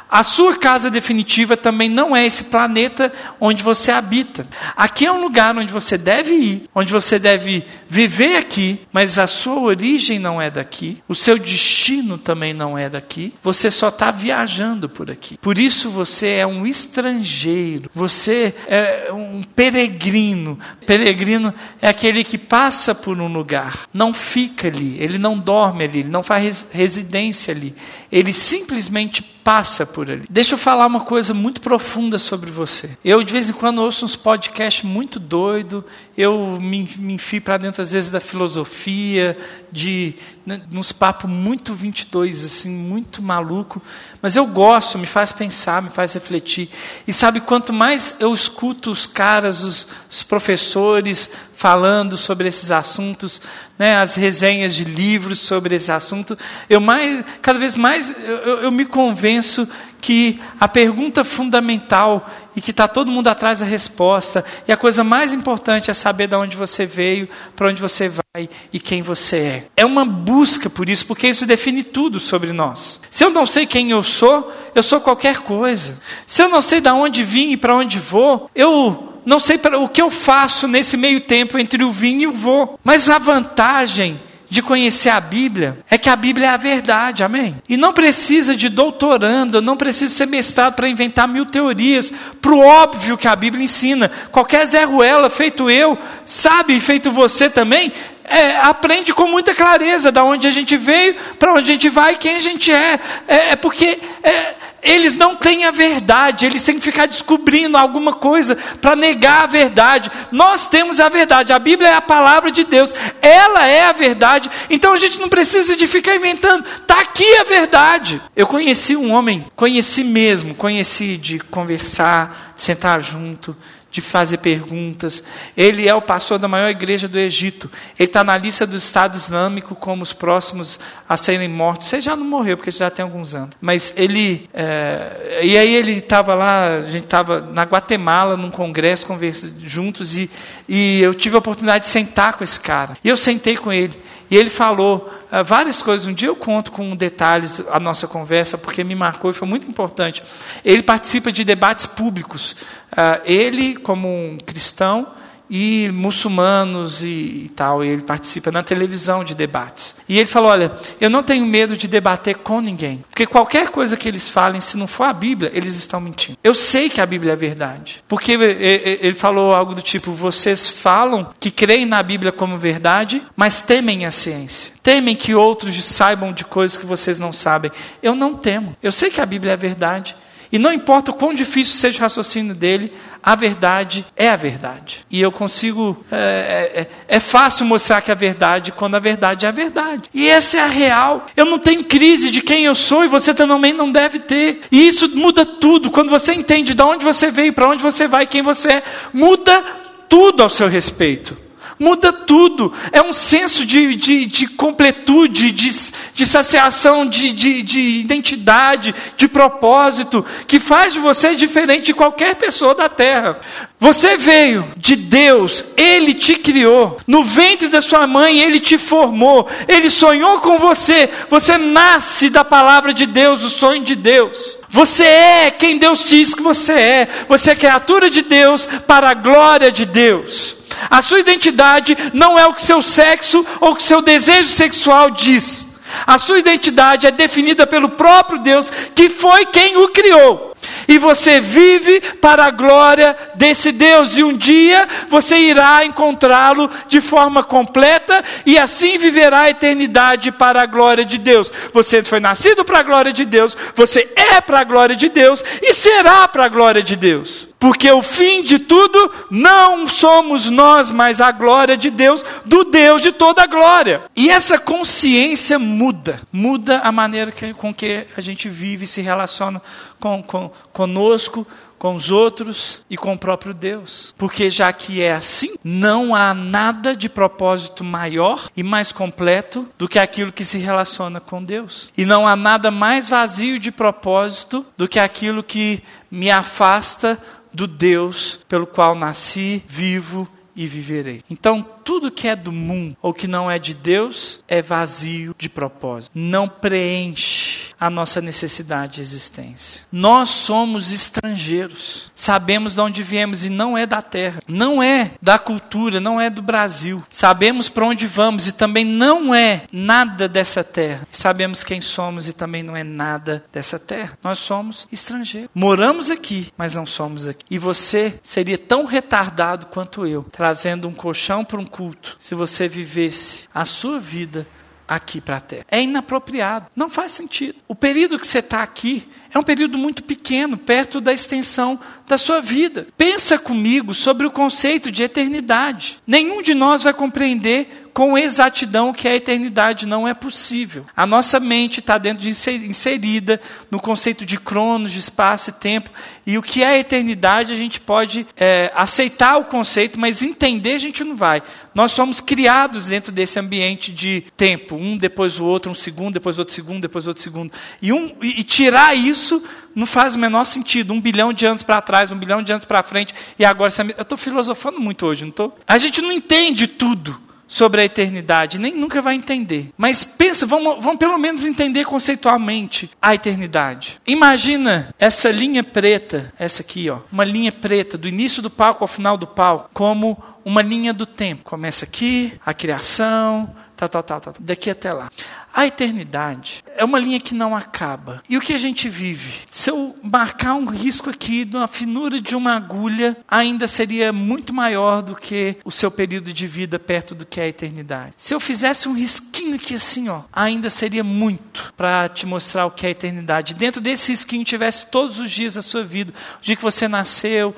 a 0.08 0.22
sua 0.22 0.56
casa 0.56 0.90
definitiva 0.90 1.56
também 1.56 1.88
não 1.88 2.14
é 2.14 2.24
esse 2.24 2.44
planeta 2.44 3.12
onde 3.40 3.62
você 3.62 3.90
habita. 3.90 4.46
Aqui 4.76 5.04
é 5.04 5.12
um 5.12 5.20
lugar 5.20 5.56
onde 5.56 5.72
você 5.72 5.98
deve 5.98 6.32
ir, 6.32 6.70
onde 6.74 6.92
você 6.92 7.18
deve 7.18 7.64
viver 7.88 8.36
aqui, 8.36 8.80
mas 8.92 9.18
a 9.18 9.26
sua 9.26 9.60
origem 9.60 10.18
não 10.18 10.40
é 10.40 10.50
daqui, 10.50 11.02
o 11.08 11.14
seu 11.14 11.38
destino 11.38 12.18
também 12.18 12.54
não 12.54 12.78
é 12.78 12.88
daqui, 12.88 13.34
você 13.42 13.70
só 13.70 13.88
está 13.88 14.10
viajando 14.10 14.88
por 14.88 15.10
aqui. 15.10 15.36
Por 15.38 15.58
isso 15.58 15.90
você 15.90 16.36
é 16.36 16.46
um 16.46 16.66
estrangeiro, 16.66 17.90
você 17.94 18.54
é 18.66 19.12
um 19.12 19.42
peregrino. 19.42 20.58
Peregrino 20.86 21.52
é 21.82 21.88
aquele 21.88 22.22
que 22.22 22.38
passa 22.38 22.94
por 22.94 23.20
um 23.20 23.32
lugar, 23.32 23.88
não 23.92 24.14
fica 24.14 24.68
ali, 24.68 24.96
ele 25.00 25.18
não 25.18 25.38
dorme 25.38 25.84
ali, 25.84 25.98
ele 26.00 26.08
não 26.08 26.22
faz 26.22 26.68
residência 26.70 27.52
ali, 27.52 27.74
ele 28.10 28.32
simplesmente 28.32 29.35
passa 29.46 29.86
por 29.86 30.10
ali. 30.10 30.24
Deixa 30.28 30.54
eu 30.54 30.58
falar 30.58 30.84
uma 30.86 31.02
coisa 31.02 31.32
muito 31.32 31.60
profunda 31.60 32.18
sobre 32.18 32.50
você. 32.50 32.98
Eu, 33.04 33.22
de 33.22 33.32
vez 33.32 33.48
em 33.48 33.52
quando, 33.52 33.80
ouço 33.80 34.04
uns 34.04 34.16
podcasts 34.16 34.82
muito 34.82 35.20
doido, 35.20 35.84
eu 36.18 36.58
me, 36.60 36.90
me 36.98 37.14
enfio 37.14 37.40
para 37.40 37.56
dentro, 37.56 37.80
às 37.80 37.92
vezes, 37.92 38.10
da 38.10 38.18
filosofia, 38.18 39.38
de 39.70 40.16
né, 40.44 40.60
uns 40.72 40.90
papos 40.90 41.30
muito 41.30 41.72
22, 41.72 42.44
assim, 42.44 42.70
muito 42.70 43.22
maluco. 43.22 43.80
Mas 44.20 44.34
eu 44.34 44.44
gosto, 44.48 44.98
me 44.98 45.06
faz 45.06 45.30
pensar, 45.30 45.80
me 45.80 45.90
faz 45.90 46.14
refletir. 46.14 46.68
E 47.06 47.12
sabe, 47.12 47.40
quanto 47.40 47.72
mais 47.72 48.16
eu 48.18 48.34
escuto 48.34 48.90
os 48.90 49.06
caras, 49.06 49.62
os, 49.62 49.86
os 50.10 50.24
professores 50.24 51.30
falando 51.56 52.18
sobre 52.18 52.46
esses 52.46 52.70
assuntos, 52.70 53.40
né, 53.78 53.96
as 53.96 54.14
resenhas 54.14 54.74
de 54.74 54.84
livros 54.84 55.38
sobre 55.38 55.74
esse 55.74 55.90
assunto, 55.90 56.36
eu 56.68 56.82
mais, 56.82 57.24
cada 57.40 57.58
vez 57.58 57.74
mais 57.74 58.14
eu, 58.24 58.58
eu 58.64 58.70
me 58.70 58.84
convenço 58.84 59.66
que 59.98 60.38
a 60.60 60.68
pergunta 60.68 61.24
fundamental 61.24 62.28
e 62.54 62.60
que 62.60 62.72
está 62.72 62.86
todo 62.86 63.10
mundo 63.10 63.28
atrás 63.28 63.60
da 63.60 63.66
resposta, 63.66 64.44
e 64.68 64.72
a 64.72 64.76
coisa 64.76 65.02
mais 65.02 65.32
importante 65.32 65.90
é 65.90 65.94
saber 65.94 66.28
de 66.28 66.36
onde 66.36 66.58
você 66.58 66.84
veio, 66.84 67.26
para 67.56 67.70
onde 67.70 67.80
você 67.80 68.10
vai 68.10 68.48
e 68.70 68.78
quem 68.78 69.00
você 69.00 69.36
é. 69.36 69.68
É 69.78 69.86
uma 69.86 70.04
busca 70.04 70.68
por 70.68 70.90
isso, 70.90 71.06
porque 71.06 71.26
isso 71.26 71.46
define 71.46 71.82
tudo 71.82 72.20
sobre 72.20 72.52
nós. 72.52 73.00
Se 73.10 73.24
eu 73.24 73.30
não 73.30 73.46
sei 73.46 73.64
quem 73.64 73.90
eu 73.90 74.02
sou, 74.02 74.52
eu 74.74 74.82
sou 74.82 75.00
qualquer 75.00 75.38
coisa. 75.38 75.98
Se 76.26 76.42
eu 76.42 76.50
não 76.50 76.60
sei 76.60 76.82
de 76.82 76.90
onde 76.90 77.22
vim 77.22 77.52
e 77.52 77.56
para 77.56 77.74
onde 77.74 77.98
vou, 77.98 78.50
eu 78.54 79.15
não 79.26 79.40
sei 79.40 79.58
o 79.78 79.88
que 79.88 80.00
eu 80.00 80.10
faço 80.10 80.68
nesse 80.68 80.96
meio 80.96 81.20
tempo 81.20 81.58
entre 81.58 81.82
o 81.82 81.90
vim 81.90 82.20
e 82.20 82.26
o 82.28 82.32
vou. 82.32 82.78
Mas 82.84 83.10
a 83.10 83.18
vantagem 83.18 84.20
de 84.48 84.62
conhecer 84.62 85.08
a 85.08 85.20
Bíblia 85.20 85.78
é 85.90 85.98
que 85.98 86.08
a 86.08 86.14
Bíblia 86.14 86.46
é 86.46 86.50
a 86.50 86.56
verdade, 86.56 87.24
amém? 87.24 87.56
E 87.68 87.76
não 87.76 87.92
precisa 87.92 88.54
de 88.54 88.68
doutorando, 88.68 89.60
não 89.60 89.76
precisa 89.76 90.14
ser 90.14 90.26
mestrado 90.26 90.74
para 90.74 90.88
inventar 90.88 91.26
mil 91.26 91.44
teorias, 91.44 92.12
para 92.40 92.52
o 92.52 92.64
óbvio 92.64 93.18
que 93.18 93.26
a 93.26 93.34
Bíblia 93.34 93.64
ensina. 93.64 94.08
Qualquer 94.30 94.64
Zé 94.64 94.84
Ruela, 94.84 95.28
feito 95.28 95.68
eu, 95.68 95.98
sabe, 96.24 96.78
feito 96.78 97.10
você 97.10 97.50
também, 97.50 97.92
é, 98.22 98.56
aprende 98.58 99.12
com 99.12 99.26
muita 99.26 99.54
clareza 99.54 100.12
da 100.12 100.24
onde 100.24 100.46
a 100.46 100.52
gente 100.52 100.76
veio, 100.76 101.16
para 101.38 101.52
onde 101.52 101.70
a 101.70 101.74
gente 101.74 101.88
vai 101.88 102.16
quem 102.16 102.36
a 102.36 102.40
gente 102.40 102.70
é. 102.70 103.00
É, 103.26 103.50
é 103.50 103.56
porque 103.56 104.00
é, 104.22 104.54
eles 104.82 105.14
não 105.14 105.36
têm 105.36 105.64
a 105.64 105.70
verdade, 105.70 106.46
eles 106.46 106.64
têm 106.64 106.78
que 106.78 106.84
ficar 106.84 107.06
descobrindo 107.06 107.76
alguma 107.76 108.12
coisa 108.12 108.56
para 108.80 108.94
negar 108.94 109.44
a 109.44 109.46
verdade. 109.46 110.10
Nós 110.30 110.66
temos 110.66 111.00
a 111.00 111.08
verdade, 111.08 111.52
a 111.52 111.58
Bíblia 111.58 111.88
é 111.88 111.94
a 111.94 112.00
palavra 112.00 112.50
de 112.50 112.64
Deus, 112.64 112.94
ela 113.20 113.66
é 113.66 113.84
a 113.84 113.92
verdade, 113.92 114.50
então 114.70 114.92
a 114.92 114.98
gente 114.98 115.18
não 115.18 115.28
precisa 115.28 115.76
de 115.76 115.86
ficar 115.86 116.14
inventando, 116.14 116.64
está 116.80 117.00
aqui 117.00 117.36
a 117.36 117.44
verdade. 117.44 118.20
Eu 118.34 118.46
conheci 118.46 118.96
um 118.96 119.12
homem, 119.12 119.46
conheci 119.56 120.04
mesmo, 120.04 120.54
conheci 120.54 121.16
de 121.16 121.38
conversar, 121.38 122.52
sentar 122.54 123.02
junto, 123.02 123.56
de 123.96 124.02
fazer 124.02 124.38
perguntas. 124.38 125.24
Ele 125.56 125.88
é 125.88 125.94
o 125.94 126.02
pastor 126.02 126.38
da 126.38 126.46
maior 126.46 126.68
igreja 126.68 127.08
do 127.08 127.18
Egito. 127.18 127.70
Ele 127.98 128.06
está 128.06 128.22
na 128.22 128.36
lista 128.36 128.66
do 128.66 128.76
Estado 128.76 129.16
Islâmico 129.16 129.74
como 129.74 130.02
os 130.02 130.12
próximos 130.12 130.78
a 131.08 131.16
serem 131.16 131.48
mortos. 131.48 131.88
Você 131.88 132.00
já 132.02 132.14
não 132.14 132.26
morreu, 132.26 132.58
porque 132.58 132.70
já 132.70 132.90
tem 132.90 133.02
alguns 133.02 133.34
anos. 133.34 133.56
Mas 133.58 133.94
ele. 133.96 134.50
É, 134.52 135.40
e 135.42 135.56
aí 135.56 135.74
ele 135.74 135.92
estava 135.92 136.34
lá, 136.34 136.76
a 136.76 136.82
gente 136.82 137.04
estava 137.04 137.40
na 137.40 137.62
Guatemala, 137.62 138.36
num 138.36 138.50
congresso, 138.50 139.06
conversando 139.06 139.66
juntos, 139.66 140.14
e, 140.14 140.30
e 140.68 141.00
eu 141.00 141.14
tive 141.14 141.36
a 141.36 141.38
oportunidade 141.38 141.84
de 141.84 141.90
sentar 141.90 142.34
com 142.34 142.44
esse 142.44 142.60
cara. 142.60 142.98
E 143.02 143.08
eu 143.08 143.16
sentei 143.16 143.56
com 143.56 143.72
ele. 143.72 143.98
E 144.30 144.36
ele 144.36 144.50
falou 144.50 145.10
uh, 145.30 145.44
várias 145.44 145.82
coisas. 145.82 146.06
Um 146.06 146.12
dia 146.12 146.28
eu 146.28 146.36
conto 146.36 146.72
com 146.72 146.96
detalhes 146.96 147.62
a 147.70 147.78
nossa 147.78 148.06
conversa, 148.06 148.58
porque 148.58 148.82
me 148.82 148.94
marcou 148.94 149.30
e 149.30 149.34
foi 149.34 149.46
muito 149.46 149.66
importante. 149.66 150.22
Ele 150.64 150.82
participa 150.82 151.30
de 151.30 151.44
debates 151.44 151.86
públicos. 151.86 152.52
Uh, 152.92 153.22
ele, 153.24 153.76
como 153.76 154.08
um 154.08 154.38
cristão, 154.38 155.08
e 155.48 155.90
muçulmanos 155.92 157.02
e, 157.02 157.44
e, 157.44 157.50
tal, 157.54 157.84
e 157.84 157.88
ele 157.88 158.02
participa 158.02 158.50
na 158.50 158.62
televisão 158.62 159.24
de 159.24 159.34
debates. 159.34 159.96
E 160.08 160.18
ele 160.18 160.28
falou: 160.28 160.50
Olha, 160.50 160.72
eu 161.00 161.08
não 161.08 161.22
tenho 161.22 161.46
medo 161.46 161.76
de 161.76 161.86
debater 161.86 162.36
com 162.36 162.60
ninguém, 162.60 163.04
porque 163.08 163.26
qualquer 163.26 163.70
coisa 163.70 163.96
que 163.96 164.08
eles 164.08 164.28
falem, 164.28 164.60
se 164.60 164.76
não 164.76 164.86
for 164.86 165.04
a 165.04 165.12
Bíblia, 165.12 165.50
eles 165.54 165.74
estão 165.74 166.00
mentindo. 166.00 166.38
Eu 166.42 166.54
sei 166.54 166.88
que 166.88 167.00
a 167.00 167.06
Bíblia 167.06 167.32
é 167.32 167.36
verdade, 167.36 168.02
porque 168.08 168.32
ele 168.32 169.14
falou 169.14 169.52
algo 169.54 169.74
do 169.74 169.82
tipo: 169.82 170.12
Vocês 170.12 170.68
falam 170.68 171.30
que 171.38 171.50
creem 171.50 171.86
na 171.86 172.02
Bíblia 172.02 172.32
como 172.32 172.58
verdade, 172.58 173.22
mas 173.36 173.60
temem 173.60 174.04
a 174.06 174.10
ciência, 174.10 174.72
temem 174.82 175.14
que 175.14 175.34
outros 175.34 175.82
saibam 175.84 176.32
de 176.32 176.44
coisas 176.44 176.76
que 176.76 176.86
vocês 176.86 177.18
não 177.18 177.32
sabem. 177.32 177.70
Eu 178.02 178.14
não 178.14 178.34
temo, 178.34 178.76
eu 178.82 178.92
sei 178.92 179.10
que 179.10 179.20
a 179.20 179.26
Bíblia 179.26 179.52
é 179.52 179.56
verdade. 179.56 180.16
E 180.50 180.58
não 180.58 180.72
importa 180.72 181.10
o 181.10 181.14
quão 181.14 181.32
difícil 181.32 181.74
seja 181.74 181.98
o 181.98 182.02
raciocínio 182.02 182.54
dele, 182.54 182.92
a 183.22 183.34
verdade 183.34 184.06
é 184.16 184.28
a 184.28 184.36
verdade. 184.36 185.04
E 185.10 185.20
eu 185.20 185.32
consigo. 185.32 186.04
É, 186.12 186.86
é, 187.08 187.16
é, 187.16 187.20
fácil 187.20 187.66
mostrar 187.66 188.00
que 188.00 188.12
a 188.12 188.14
verdade 188.14 188.70
quando 188.70 188.94
a 188.94 189.00
verdade 189.00 189.46
é 189.46 189.48
a 189.48 189.52
verdade. 189.52 190.04
E 190.14 190.28
essa 190.28 190.58
é 190.58 190.60
a 190.60 190.66
real. 190.66 191.26
Eu 191.36 191.46
não 191.46 191.58
tenho 191.58 191.84
crise 191.84 192.30
de 192.30 192.40
quem 192.40 192.64
eu 192.64 192.74
sou 192.74 193.04
e 193.04 193.08
você 193.08 193.34
também 193.34 193.72
não 193.72 193.90
deve 193.90 194.20
ter. 194.20 194.60
E 194.70 194.86
isso 194.86 195.08
muda 195.16 195.44
tudo. 195.44 195.90
Quando 195.90 196.10
você 196.10 196.32
entende 196.32 196.74
de 196.74 196.82
onde 196.82 197.04
você 197.04 197.30
veio, 197.30 197.52
para 197.52 197.68
onde 197.68 197.82
você 197.82 198.06
vai, 198.06 198.26
quem 198.26 198.42
você 198.42 198.74
é, 198.74 198.82
muda 199.12 199.64
tudo 200.08 200.42
ao 200.42 200.48
seu 200.48 200.68
respeito. 200.68 201.45
Muda 201.78 202.10
tudo. 202.10 202.72
É 202.90 203.02
um 203.02 203.12
senso 203.12 203.66
de, 203.66 203.94
de, 203.96 204.24
de 204.24 204.46
completude, 204.46 205.50
de, 205.50 205.70
de 206.14 206.26
saciação, 206.26 207.04
de, 207.04 207.30
de, 207.32 207.62
de 207.62 207.80
identidade, 208.00 208.94
de 209.16 209.28
propósito, 209.28 210.24
que 210.46 210.58
faz 210.58 210.94
de 210.94 210.98
você 210.98 211.34
diferente 211.34 211.86
de 211.86 211.94
qualquer 211.94 212.36
pessoa 212.36 212.74
da 212.74 212.88
terra. 212.88 213.38
Você 213.78 214.16
veio 214.16 214.64
de 214.74 214.96
Deus, 214.96 215.62
Ele 215.76 216.14
te 216.14 216.36
criou. 216.36 216.96
No 217.06 217.22
ventre 217.22 217.68
da 217.68 217.82
sua 217.82 218.06
mãe, 218.06 218.38
Ele 218.38 218.58
te 218.58 218.78
formou. 218.78 219.46
Ele 219.68 219.90
sonhou 219.90 220.40
com 220.40 220.58
você. 220.58 221.10
Você 221.28 221.58
nasce 221.58 222.30
da 222.30 222.42
palavra 222.42 222.94
de 222.94 223.04
Deus, 223.04 223.42
o 223.42 223.50
sonho 223.50 223.82
de 223.82 223.94
Deus. 223.94 224.58
Você 224.70 225.04
é 225.04 225.50
quem 225.50 225.76
Deus 225.76 226.08
diz 226.08 226.34
que 226.34 226.42
você 226.42 226.72
é. 226.72 227.08
Você 227.28 227.50
é 227.50 227.54
criatura 227.54 228.08
de 228.08 228.22
Deus 228.22 228.66
para 228.86 229.10
a 229.10 229.14
glória 229.14 229.70
de 229.70 229.84
Deus. 229.84 230.55
A 230.90 231.02
sua 231.02 231.20
identidade 231.20 231.96
não 232.12 232.38
é 232.38 232.46
o 232.46 232.54
que 232.54 232.62
seu 232.62 232.82
sexo 232.82 233.44
ou 233.60 233.72
o 233.72 233.76
que 233.76 233.82
seu 233.82 234.02
desejo 234.02 234.50
sexual 234.50 235.10
diz. 235.10 235.66
A 236.06 236.18
sua 236.18 236.38
identidade 236.38 237.06
é 237.06 237.10
definida 237.10 237.66
pelo 237.66 237.90
próprio 237.90 238.38
Deus, 238.38 238.70
que 238.94 239.08
foi 239.08 239.46
quem 239.46 239.76
o 239.76 239.88
criou. 239.88 240.55
E 240.88 240.98
você 240.98 241.40
vive 241.40 242.00
para 242.20 242.46
a 242.46 242.50
glória 242.50 243.16
desse 243.34 243.72
Deus, 243.72 244.16
e 244.16 244.24
um 244.24 244.36
dia 244.36 244.88
você 245.08 245.36
irá 245.36 245.84
encontrá-lo 245.84 246.70
de 246.88 247.00
forma 247.00 247.42
completa, 247.42 248.24
e 248.44 248.58
assim 248.58 248.98
viverá 248.98 249.42
a 249.42 249.50
eternidade 249.50 250.30
para 250.32 250.62
a 250.62 250.66
glória 250.66 251.04
de 251.04 251.18
Deus. 251.18 251.52
Você 251.72 252.02
foi 252.04 252.20
nascido 252.20 252.64
para 252.64 252.80
a 252.80 252.82
glória 252.82 253.12
de 253.12 253.24
Deus, 253.24 253.56
você 253.74 254.08
é 254.16 254.40
para 254.40 254.60
a 254.60 254.64
glória 254.64 254.96
de 254.96 255.08
Deus, 255.08 255.44
e 255.62 255.72
será 255.72 256.28
para 256.28 256.44
a 256.44 256.48
glória 256.48 256.82
de 256.82 256.96
Deus. 256.96 257.48
Porque 257.58 257.90
o 257.90 258.02
fim 258.02 258.42
de 258.42 258.58
tudo 258.58 259.12
não 259.30 259.88
somos 259.88 260.50
nós, 260.50 260.90
mas 260.90 261.20
a 261.20 261.32
glória 261.32 261.76
de 261.76 261.90
Deus, 261.90 262.22
do 262.44 262.64
Deus 262.64 263.02
de 263.02 263.12
toda 263.12 263.42
a 263.42 263.46
glória. 263.46 264.02
E 264.14 264.28
essa 264.28 264.58
consciência 264.58 265.58
muda, 265.58 266.20
muda 266.30 266.80
a 266.80 266.92
maneira 266.92 267.32
que, 267.32 267.54
com 267.54 267.72
que 267.72 268.06
a 268.16 268.20
gente 268.20 268.48
vive 268.48 268.84
e 268.84 268.86
se 268.86 269.00
relaciona 269.00 269.60
com, 269.98 270.22
com, 270.22 270.50
conosco, 270.72 271.46
com 271.78 271.94
os 271.94 272.10
outros 272.10 272.84
e 272.88 272.96
com 272.96 273.14
o 273.14 273.18
próprio 273.18 273.54
Deus. 273.54 274.14
Porque 274.16 274.50
já 274.50 274.72
que 274.72 275.02
é 275.02 275.12
assim, 275.12 275.54
não 275.62 276.14
há 276.14 276.34
nada 276.34 276.96
de 276.96 277.08
propósito 277.08 277.84
maior 277.84 278.50
e 278.56 278.62
mais 278.62 278.92
completo 278.92 279.68
do 279.78 279.88
que 279.88 279.98
aquilo 279.98 280.32
que 280.32 280.44
se 280.44 280.58
relaciona 280.58 281.20
com 281.20 281.42
Deus. 281.42 281.90
E 281.96 282.04
não 282.04 282.26
há 282.26 282.34
nada 282.34 282.70
mais 282.70 283.08
vazio 283.08 283.58
de 283.58 283.70
propósito 283.70 284.64
do 284.76 284.88
que 284.88 284.98
aquilo 284.98 285.42
que 285.42 285.82
me 286.10 286.30
afasta 286.30 287.20
do 287.52 287.66
Deus 287.66 288.40
pelo 288.48 288.66
qual 288.66 288.94
nasci, 288.94 289.62
vivo 289.66 290.28
e 290.56 290.66
viverei. 290.66 291.20
Então, 291.30 291.64
tudo 291.84 292.10
que 292.10 292.26
é 292.26 292.34
do 292.34 292.50
mundo 292.50 292.96
ou 293.02 293.12
que 293.12 293.28
não 293.28 293.50
é 293.50 293.58
de 293.58 293.74
Deus 293.74 294.40
é 294.48 294.62
vazio 294.62 295.34
de 295.38 295.48
propósito, 295.48 296.12
não 296.14 296.48
preenche 296.48 297.65
a 297.78 297.90
nossa 297.90 298.20
necessidade 298.20 298.94
de 298.94 299.00
existência. 299.00 299.82
Nós 299.92 300.30
somos 300.30 300.92
estrangeiros, 300.92 302.10
sabemos 302.14 302.74
de 302.74 302.80
onde 302.80 303.02
viemos 303.02 303.44
e 303.44 303.50
não 303.50 303.76
é 303.76 303.86
da 303.86 304.00
terra, 304.00 304.40
não 304.48 304.82
é 304.82 305.12
da 305.20 305.38
cultura, 305.38 306.00
não 306.00 306.20
é 306.20 306.30
do 306.30 306.42
Brasil. 306.42 307.04
Sabemos 307.10 307.68
para 307.68 307.86
onde 307.86 308.06
vamos 308.06 308.46
e 308.46 308.52
também 308.52 308.84
não 308.84 309.34
é 309.34 309.64
nada 309.72 310.28
dessa 310.28 310.64
terra. 310.64 311.06
Sabemos 311.10 311.62
quem 311.62 311.80
somos 311.80 312.28
e 312.28 312.32
também 312.32 312.62
não 312.62 312.76
é 312.76 312.84
nada 312.84 313.44
dessa 313.52 313.78
terra. 313.78 314.18
Nós 314.22 314.38
somos 314.38 314.88
estrangeiros. 314.90 315.50
Moramos 315.54 316.10
aqui, 316.10 316.52
mas 316.56 316.74
não 316.74 316.86
somos 316.86 317.28
aqui. 317.28 317.44
E 317.50 317.58
você 317.58 318.18
seria 318.22 318.58
tão 318.58 318.84
retardado 318.84 319.66
quanto 319.66 320.06
eu, 320.06 320.24
trazendo 320.32 320.88
um 320.88 320.94
colchão 320.94 321.44
para 321.44 321.60
um 321.60 321.66
culto 321.66 322.16
se 322.18 322.34
você 322.34 322.68
vivesse 322.68 323.48
a 323.54 323.64
sua 323.64 323.98
vida 323.98 324.46
aqui 324.86 325.20
para 325.20 325.36
a 325.38 325.40
terra. 325.40 325.64
É 325.70 325.82
inapropriado, 325.82 326.70
não 326.74 326.88
faz 326.88 327.12
sentido. 327.12 327.56
O 327.66 327.74
período 327.74 328.18
que 328.18 328.26
você 328.26 328.38
está 328.38 328.62
aqui 328.62 329.08
é 329.36 329.38
um 329.38 329.42
período 329.42 329.76
muito 329.76 330.02
pequeno, 330.02 330.56
perto 330.56 330.98
da 330.98 331.12
extensão 331.12 331.78
da 332.08 332.16
sua 332.16 332.40
vida. 332.40 332.86
Pensa 332.96 333.38
comigo 333.38 333.92
sobre 333.92 334.26
o 334.26 334.30
conceito 334.30 334.90
de 334.90 335.02
eternidade. 335.02 336.00
Nenhum 336.06 336.40
de 336.40 336.54
nós 336.54 336.84
vai 336.84 336.94
compreender 336.94 337.86
com 337.96 338.18
exatidão 338.18 338.92
que 338.92 339.08
a 339.08 339.16
eternidade 339.16 339.86
não 339.86 340.06
é 340.06 340.12
possível. 340.12 340.84
A 340.94 341.06
nossa 341.06 341.40
mente 341.40 341.80
está 341.80 341.96
dentro 341.96 342.22
de 342.22 342.28
inserida 342.28 343.40
no 343.70 343.80
conceito 343.80 344.26
de 344.26 344.38
cronos, 344.38 344.92
de 344.92 344.98
espaço 344.98 345.48
e 345.48 345.54
tempo. 345.54 345.88
E 346.26 346.36
o 346.36 346.42
que 346.42 346.62
é 346.62 346.66
a 346.66 346.78
eternidade, 346.78 347.54
a 347.54 347.56
gente 347.56 347.80
pode 347.80 348.26
é, 348.36 348.70
aceitar 348.74 349.38
o 349.38 349.46
conceito, 349.46 349.98
mas 349.98 350.20
entender 350.20 350.74
a 350.74 350.78
gente 350.78 351.02
não 351.02 351.16
vai. 351.16 351.42
Nós 351.74 351.92
somos 351.92 352.20
criados 352.20 352.84
dentro 352.86 353.10
desse 353.10 353.40
ambiente 353.40 353.90
de 353.90 354.24
tempo, 354.36 354.76
um 354.76 354.98
depois 354.98 355.40
o 355.40 355.44
outro, 355.46 355.70
um 355.70 355.74
segundo, 355.74 356.14
depois 356.14 356.38
outro 356.38 356.52
segundo, 356.52 356.82
depois 356.82 357.06
outro 357.06 357.22
segundo. 357.22 357.50
E, 357.80 357.94
um, 357.94 358.14
e 358.20 358.42
tirar 358.42 358.94
isso 359.26 359.42
não 359.74 359.86
faz 359.86 360.14
o 360.14 360.18
menor 360.18 360.44
sentido. 360.44 360.94
Um 360.94 361.00
bilhão 361.00 361.32
de 361.32 361.44
anos 361.44 361.62
para 361.62 361.82
trás, 361.82 362.12
um 362.12 362.18
bilhão 362.18 362.42
de 362.42 362.52
anos 362.52 362.64
para 362.64 362.82
frente, 362.82 363.12
e 363.38 363.44
agora. 363.44 363.72
Eu 363.96 364.02
estou 364.02 364.16
filosofando 364.16 364.80
muito 364.80 365.04
hoje, 365.04 365.22
não 365.22 365.30
estou? 365.30 365.58
A 365.66 365.76
gente 365.76 366.00
não 366.00 366.12
entende 366.12 366.66
tudo 366.66 367.26
sobre 367.48 367.80
a 367.80 367.84
eternidade, 367.84 368.58
nem 368.58 368.74
nunca 368.74 369.00
vai 369.00 369.14
entender. 369.14 369.70
Mas 369.76 370.04
pensa, 370.04 370.46
vamos, 370.46 370.82
vamos 370.82 370.98
pelo 370.98 371.16
menos 371.16 371.44
entender 371.44 371.84
conceitualmente 371.84 372.90
a 373.00 373.14
eternidade. 373.14 374.00
Imagina 374.06 374.92
essa 374.98 375.30
linha 375.30 375.62
preta, 375.62 376.32
essa 376.38 376.62
aqui, 376.62 376.90
ó, 376.90 377.00
uma 377.10 377.24
linha 377.24 377.52
preta 377.52 377.96
do 377.96 378.08
início 378.08 378.42
do 378.42 378.50
palco 378.50 378.82
ao 378.82 378.88
final 378.88 379.16
do 379.16 379.26
palco, 379.26 379.70
como 379.72 380.20
uma 380.44 380.62
linha 380.62 380.92
do 380.92 381.06
tempo. 381.06 381.44
Começa 381.44 381.84
aqui, 381.84 382.32
a 382.44 382.52
criação, 382.52 383.54
tal, 383.76 383.88
tal, 383.88 384.02
tal, 384.02 384.20
tal, 384.20 384.34
daqui 384.40 384.70
até 384.70 384.92
lá. 384.92 385.10
A 385.56 385.66
eternidade 385.66 386.62
é 386.76 386.84
uma 386.84 386.98
linha 386.98 387.18
que 387.18 387.34
não 387.34 387.56
acaba. 387.56 388.22
E 388.28 388.36
o 388.36 388.42
que 388.42 388.52
a 388.52 388.58
gente 388.58 388.90
vive? 388.90 389.40
Se 389.48 389.70
eu 389.70 389.96
marcar 390.02 390.52
um 390.54 390.66
risco 390.66 391.08
aqui 391.08 391.46
na 391.46 391.66
finura 391.66 392.20
de 392.20 392.36
uma 392.36 392.54
agulha, 392.54 393.16
ainda 393.26 393.66
seria 393.66 394.12
muito 394.12 394.52
maior 394.52 395.00
do 395.00 395.16
que 395.16 395.56
o 395.64 395.70
seu 395.70 395.90
período 395.90 396.30
de 396.30 396.46
vida 396.46 396.78
perto 396.78 397.14
do 397.14 397.24
que 397.24 397.40
é 397.40 397.44
a 397.44 397.48
eternidade. 397.48 398.12
Se 398.18 398.34
eu 398.34 398.38
fizesse 398.38 398.86
um 398.86 398.92
risquinho 398.92 399.54
aqui 399.54 399.76
assim, 399.76 400.10
ó, 400.10 400.24
ainda 400.30 400.68
seria 400.68 401.02
muito 401.02 401.72
para 401.74 402.06
te 402.06 402.26
mostrar 402.26 402.66
o 402.66 402.70
que 402.70 402.84
é 402.84 402.90
a 402.90 402.92
eternidade. 402.92 403.54
Dentro 403.54 403.80
desse 403.80 404.10
risquinho 404.10 404.44
tivesse 404.44 404.90
todos 404.90 405.18
os 405.18 405.30
dias 405.30 405.54
da 405.54 405.62
sua 405.62 405.82
vida, 405.82 406.12
o 406.38 406.42
dia 406.42 406.54
que 406.54 406.62
você 406.62 406.86
nasceu, 406.86 407.56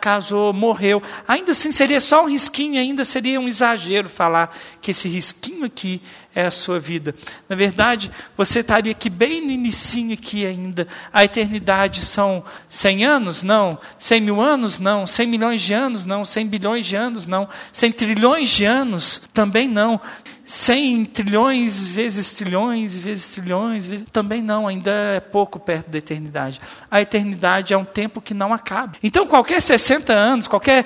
casou, 0.00 0.50
morreu, 0.54 1.02
ainda 1.28 1.52
assim 1.52 1.70
seria 1.70 2.00
só 2.00 2.24
um 2.24 2.30
risquinho, 2.30 2.80
ainda 2.80 3.04
seria 3.04 3.38
um 3.38 3.48
exagero 3.48 4.08
falar 4.08 4.56
que 4.80 4.92
esse 4.92 5.10
risquinho 5.10 5.66
aqui 5.66 6.00
é 6.34 6.46
a 6.46 6.50
sua 6.50 6.80
vida. 6.80 7.14
Na 7.48 7.56
verdade, 7.56 8.10
você 8.36 8.60
estaria 8.60 8.92
aqui 8.92 9.10
bem 9.10 9.44
no 9.44 9.50
inicinho 9.50 10.14
aqui 10.14 10.46
ainda. 10.46 10.88
A 11.12 11.24
eternidade 11.24 12.02
são 12.02 12.44
100 12.68 13.04
anos? 13.04 13.42
Não. 13.42 13.78
100 13.98 14.20
mil 14.20 14.40
anos? 14.40 14.78
Não. 14.78 15.06
100 15.06 15.26
milhões 15.26 15.62
de 15.62 15.74
anos? 15.74 16.04
Não. 16.04 16.24
100 16.24 16.46
bilhões 16.46 16.86
de 16.86 16.96
anos? 16.96 17.26
Não. 17.26 17.48
100 17.70 17.92
trilhões 17.92 18.48
de 18.48 18.64
anos? 18.64 19.22
Também 19.32 19.68
não. 19.68 20.00
100 20.44 21.04
trilhões 21.04 21.86
vezes 21.86 22.34
trilhões 22.34 22.98
vezes 22.98 23.28
trilhões 23.28 23.86
vezes... 23.86 24.06
também 24.10 24.42
não, 24.42 24.66
ainda 24.66 24.90
é 24.90 25.20
pouco 25.20 25.60
perto 25.60 25.88
da 25.88 25.98
eternidade. 25.98 26.60
A 26.90 27.00
eternidade 27.00 27.72
é 27.72 27.76
um 27.76 27.84
tempo 27.84 28.20
que 28.20 28.34
não 28.34 28.52
acaba. 28.52 28.94
Então, 29.02 29.26
qualquer 29.26 29.62
60 29.62 30.12
anos, 30.12 30.48
qualquer 30.48 30.84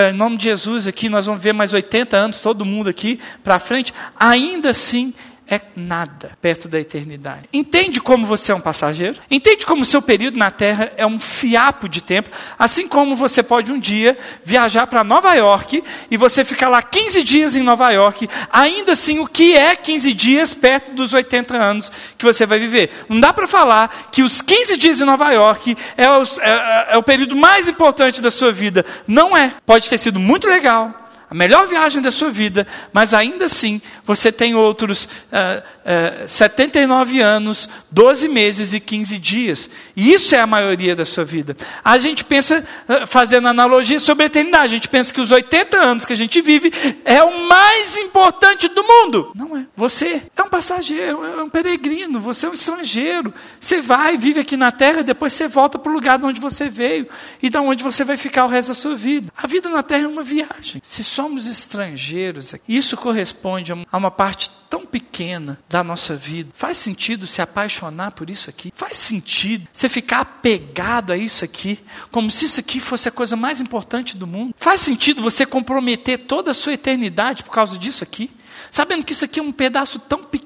em 0.00 0.12
nome 0.12 0.36
de 0.36 0.44
Jesus 0.44 0.86
aqui, 0.86 1.08
nós 1.08 1.26
vamos 1.26 1.42
ver 1.42 1.52
mais 1.52 1.72
80 1.72 2.16
anos, 2.16 2.40
todo 2.40 2.64
mundo 2.64 2.88
aqui 2.88 3.18
para 3.42 3.58
frente, 3.58 3.92
ainda 4.18 4.70
assim 4.70 5.14
é 5.48 5.60
nada 5.76 6.32
perto 6.40 6.68
da 6.68 6.78
eternidade. 6.80 7.48
Entende 7.52 8.00
como 8.00 8.26
você 8.26 8.50
é 8.50 8.54
um 8.54 8.60
passageiro? 8.60 9.20
Entende 9.30 9.64
como 9.64 9.82
o 9.82 9.84
seu 9.84 10.02
período 10.02 10.36
na 10.36 10.50
Terra 10.50 10.90
é 10.96 11.06
um 11.06 11.18
fiapo 11.18 11.88
de 11.88 12.00
tempo? 12.00 12.30
Assim 12.58 12.88
como 12.88 13.14
você 13.14 13.42
pode 13.42 13.70
um 13.70 13.78
dia 13.78 14.18
viajar 14.44 14.86
para 14.88 15.04
Nova 15.04 15.34
York 15.34 15.84
e 16.10 16.16
você 16.16 16.44
ficar 16.44 16.68
lá 16.68 16.82
15 16.82 17.22
dias 17.22 17.56
em 17.56 17.62
Nova 17.62 17.90
York, 17.92 18.28
ainda 18.52 18.92
assim, 18.92 19.20
o 19.20 19.26
que 19.26 19.56
é 19.56 19.76
15 19.76 20.12
dias 20.12 20.52
perto 20.52 20.92
dos 20.92 21.14
80 21.14 21.56
anos 21.56 21.92
que 22.18 22.24
você 22.24 22.44
vai 22.44 22.58
viver? 22.58 22.90
Não 23.08 23.20
dá 23.20 23.32
para 23.32 23.46
falar 23.46 24.08
que 24.10 24.22
os 24.22 24.42
15 24.42 24.76
dias 24.76 25.00
em 25.00 25.04
Nova 25.04 25.30
York 25.30 25.76
é 25.96 26.10
o, 26.10 26.22
é, 26.40 26.86
é 26.94 26.98
o 26.98 27.02
período 27.02 27.36
mais 27.36 27.68
importante 27.68 28.20
da 28.20 28.32
sua 28.32 28.52
vida. 28.52 28.84
Não 29.06 29.36
é. 29.36 29.52
Pode 29.64 29.88
ter 29.88 29.98
sido 29.98 30.18
muito 30.18 30.48
legal 30.48 31.05
a 31.28 31.34
melhor 31.34 31.66
viagem 31.66 32.00
da 32.00 32.12
sua 32.12 32.30
vida, 32.30 32.66
mas 32.92 33.12
ainda 33.12 33.46
assim 33.46 33.80
você 34.04 34.30
tem 34.30 34.54
outros 34.54 35.04
uh, 35.04 36.24
uh, 36.24 36.28
79 36.28 37.20
anos, 37.20 37.68
12 37.90 38.28
meses 38.28 38.74
e 38.74 38.80
15 38.80 39.18
dias. 39.18 39.68
E 39.96 40.12
isso 40.12 40.36
é 40.36 40.40
a 40.40 40.46
maioria 40.46 40.94
da 40.94 41.04
sua 41.04 41.24
vida. 41.24 41.56
A 41.82 41.98
gente 41.98 42.24
pensa, 42.24 42.64
uh, 42.88 43.06
fazendo 43.08 43.48
analogia 43.48 43.98
sobre 43.98 44.22
a 44.22 44.26
eternidade, 44.26 44.66
a 44.66 44.68
gente 44.68 44.88
pensa 44.88 45.12
que 45.12 45.20
os 45.20 45.32
80 45.32 45.76
anos 45.76 46.04
que 46.04 46.12
a 46.12 46.16
gente 46.16 46.40
vive 46.40 46.72
é 47.04 47.22
o 47.24 47.48
mais 47.48 47.96
importante 47.96 48.68
do 48.68 48.84
mundo. 48.84 49.32
Não 49.34 49.56
é. 49.56 49.66
Você 49.76 50.22
é 50.36 50.42
um 50.42 50.48
passageiro, 50.48 51.24
é 51.24 51.42
um 51.42 51.48
peregrino, 51.48 52.20
você 52.20 52.46
é 52.46 52.48
um 52.48 52.52
estrangeiro. 52.52 53.34
Você 53.58 53.80
vai, 53.80 54.16
vive 54.16 54.40
aqui 54.40 54.56
na 54.56 54.70
terra, 54.70 55.02
depois 55.02 55.32
você 55.32 55.48
volta 55.48 55.76
para 55.76 55.90
o 55.90 55.94
lugar 55.94 56.20
de 56.20 56.26
onde 56.26 56.40
você 56.40 56.68
veio 56.68 57.08
e 57.42 57.50
da 57.50 57.60
onde 57.60 57.82
você 57.82 58.04
vai 58.04 58.16
ficar 58.16 58.44
o 58.44 58.48
resto 58.48 58.68
da 58.68 58.74
sua 58.74 58.94
vida. 58.94 59.32
A 59.36 59.48
vida 59.48 59.68
na 59.68 59.82
terra 59.82 60.04
é 60.04 60.08
uma 60.08 60.22
viagem. 60.22 60.80
Se 60.84 61.15
somos 61.16 61.48
estrangeiros, 61.48 62.54
isso 62.68 62.94
corresponde 62.94 63.72
a 63.72 63.96
uma 63.96 64.10
parte 64.10 64.50
tão 64.68 64.84
pequena 64.84 65.58
da 65.66 65.82
nossa 65.82 66.14
vida. 66.14 66.50
Faz 66.52 66.76
sentido 66.76 67.26
se 67.26 67.40
apaixonar 67.40 68.10
por 68.10 68.28
isso 68.28 68.50
aqui? 68.50 68.70
Faz 68.74 68.98
sentido 68.98 69.66
você 69.72 69.88
ficar 69.88 70.20
apegado 70.20 71.14
a 71.14 71.16
isso 71.16 71.42
aqui, 71.42 71.82
como 72.10 72.30
se 72.30 72.44
isso 72.44 72.60
aqui 72.60 72.78
fosse 72.80 73.08
a 73.08 73.12
coisa 73.12 73.34
mais 73.34 73.62
importante 73.62 74.14
do 74.14 74.26
mundo? 74.26 74.54
Faz 74.58 74.82
sentido 74.82 75.22
você 75.22 75.46
comprometer 75.46 76.26
toda 76.26 76.50
a 76.50 76.54
sua 76.54 76.74
eternidade 76.74 77.42
por 77.42 77.50
causa 77.50 77.78
disso 77.78 78.04
aqui? 78.04 78.30
Sabendo 78.70 79.04
que 79.04 79.12
isso 79.12 79.24
aqui 79.24 79.40
é 79.40 79.42
um 79.42 79.52
pedaço 79.52 79.98
tão 79.98 80.22
pequeno, 80.22 80.45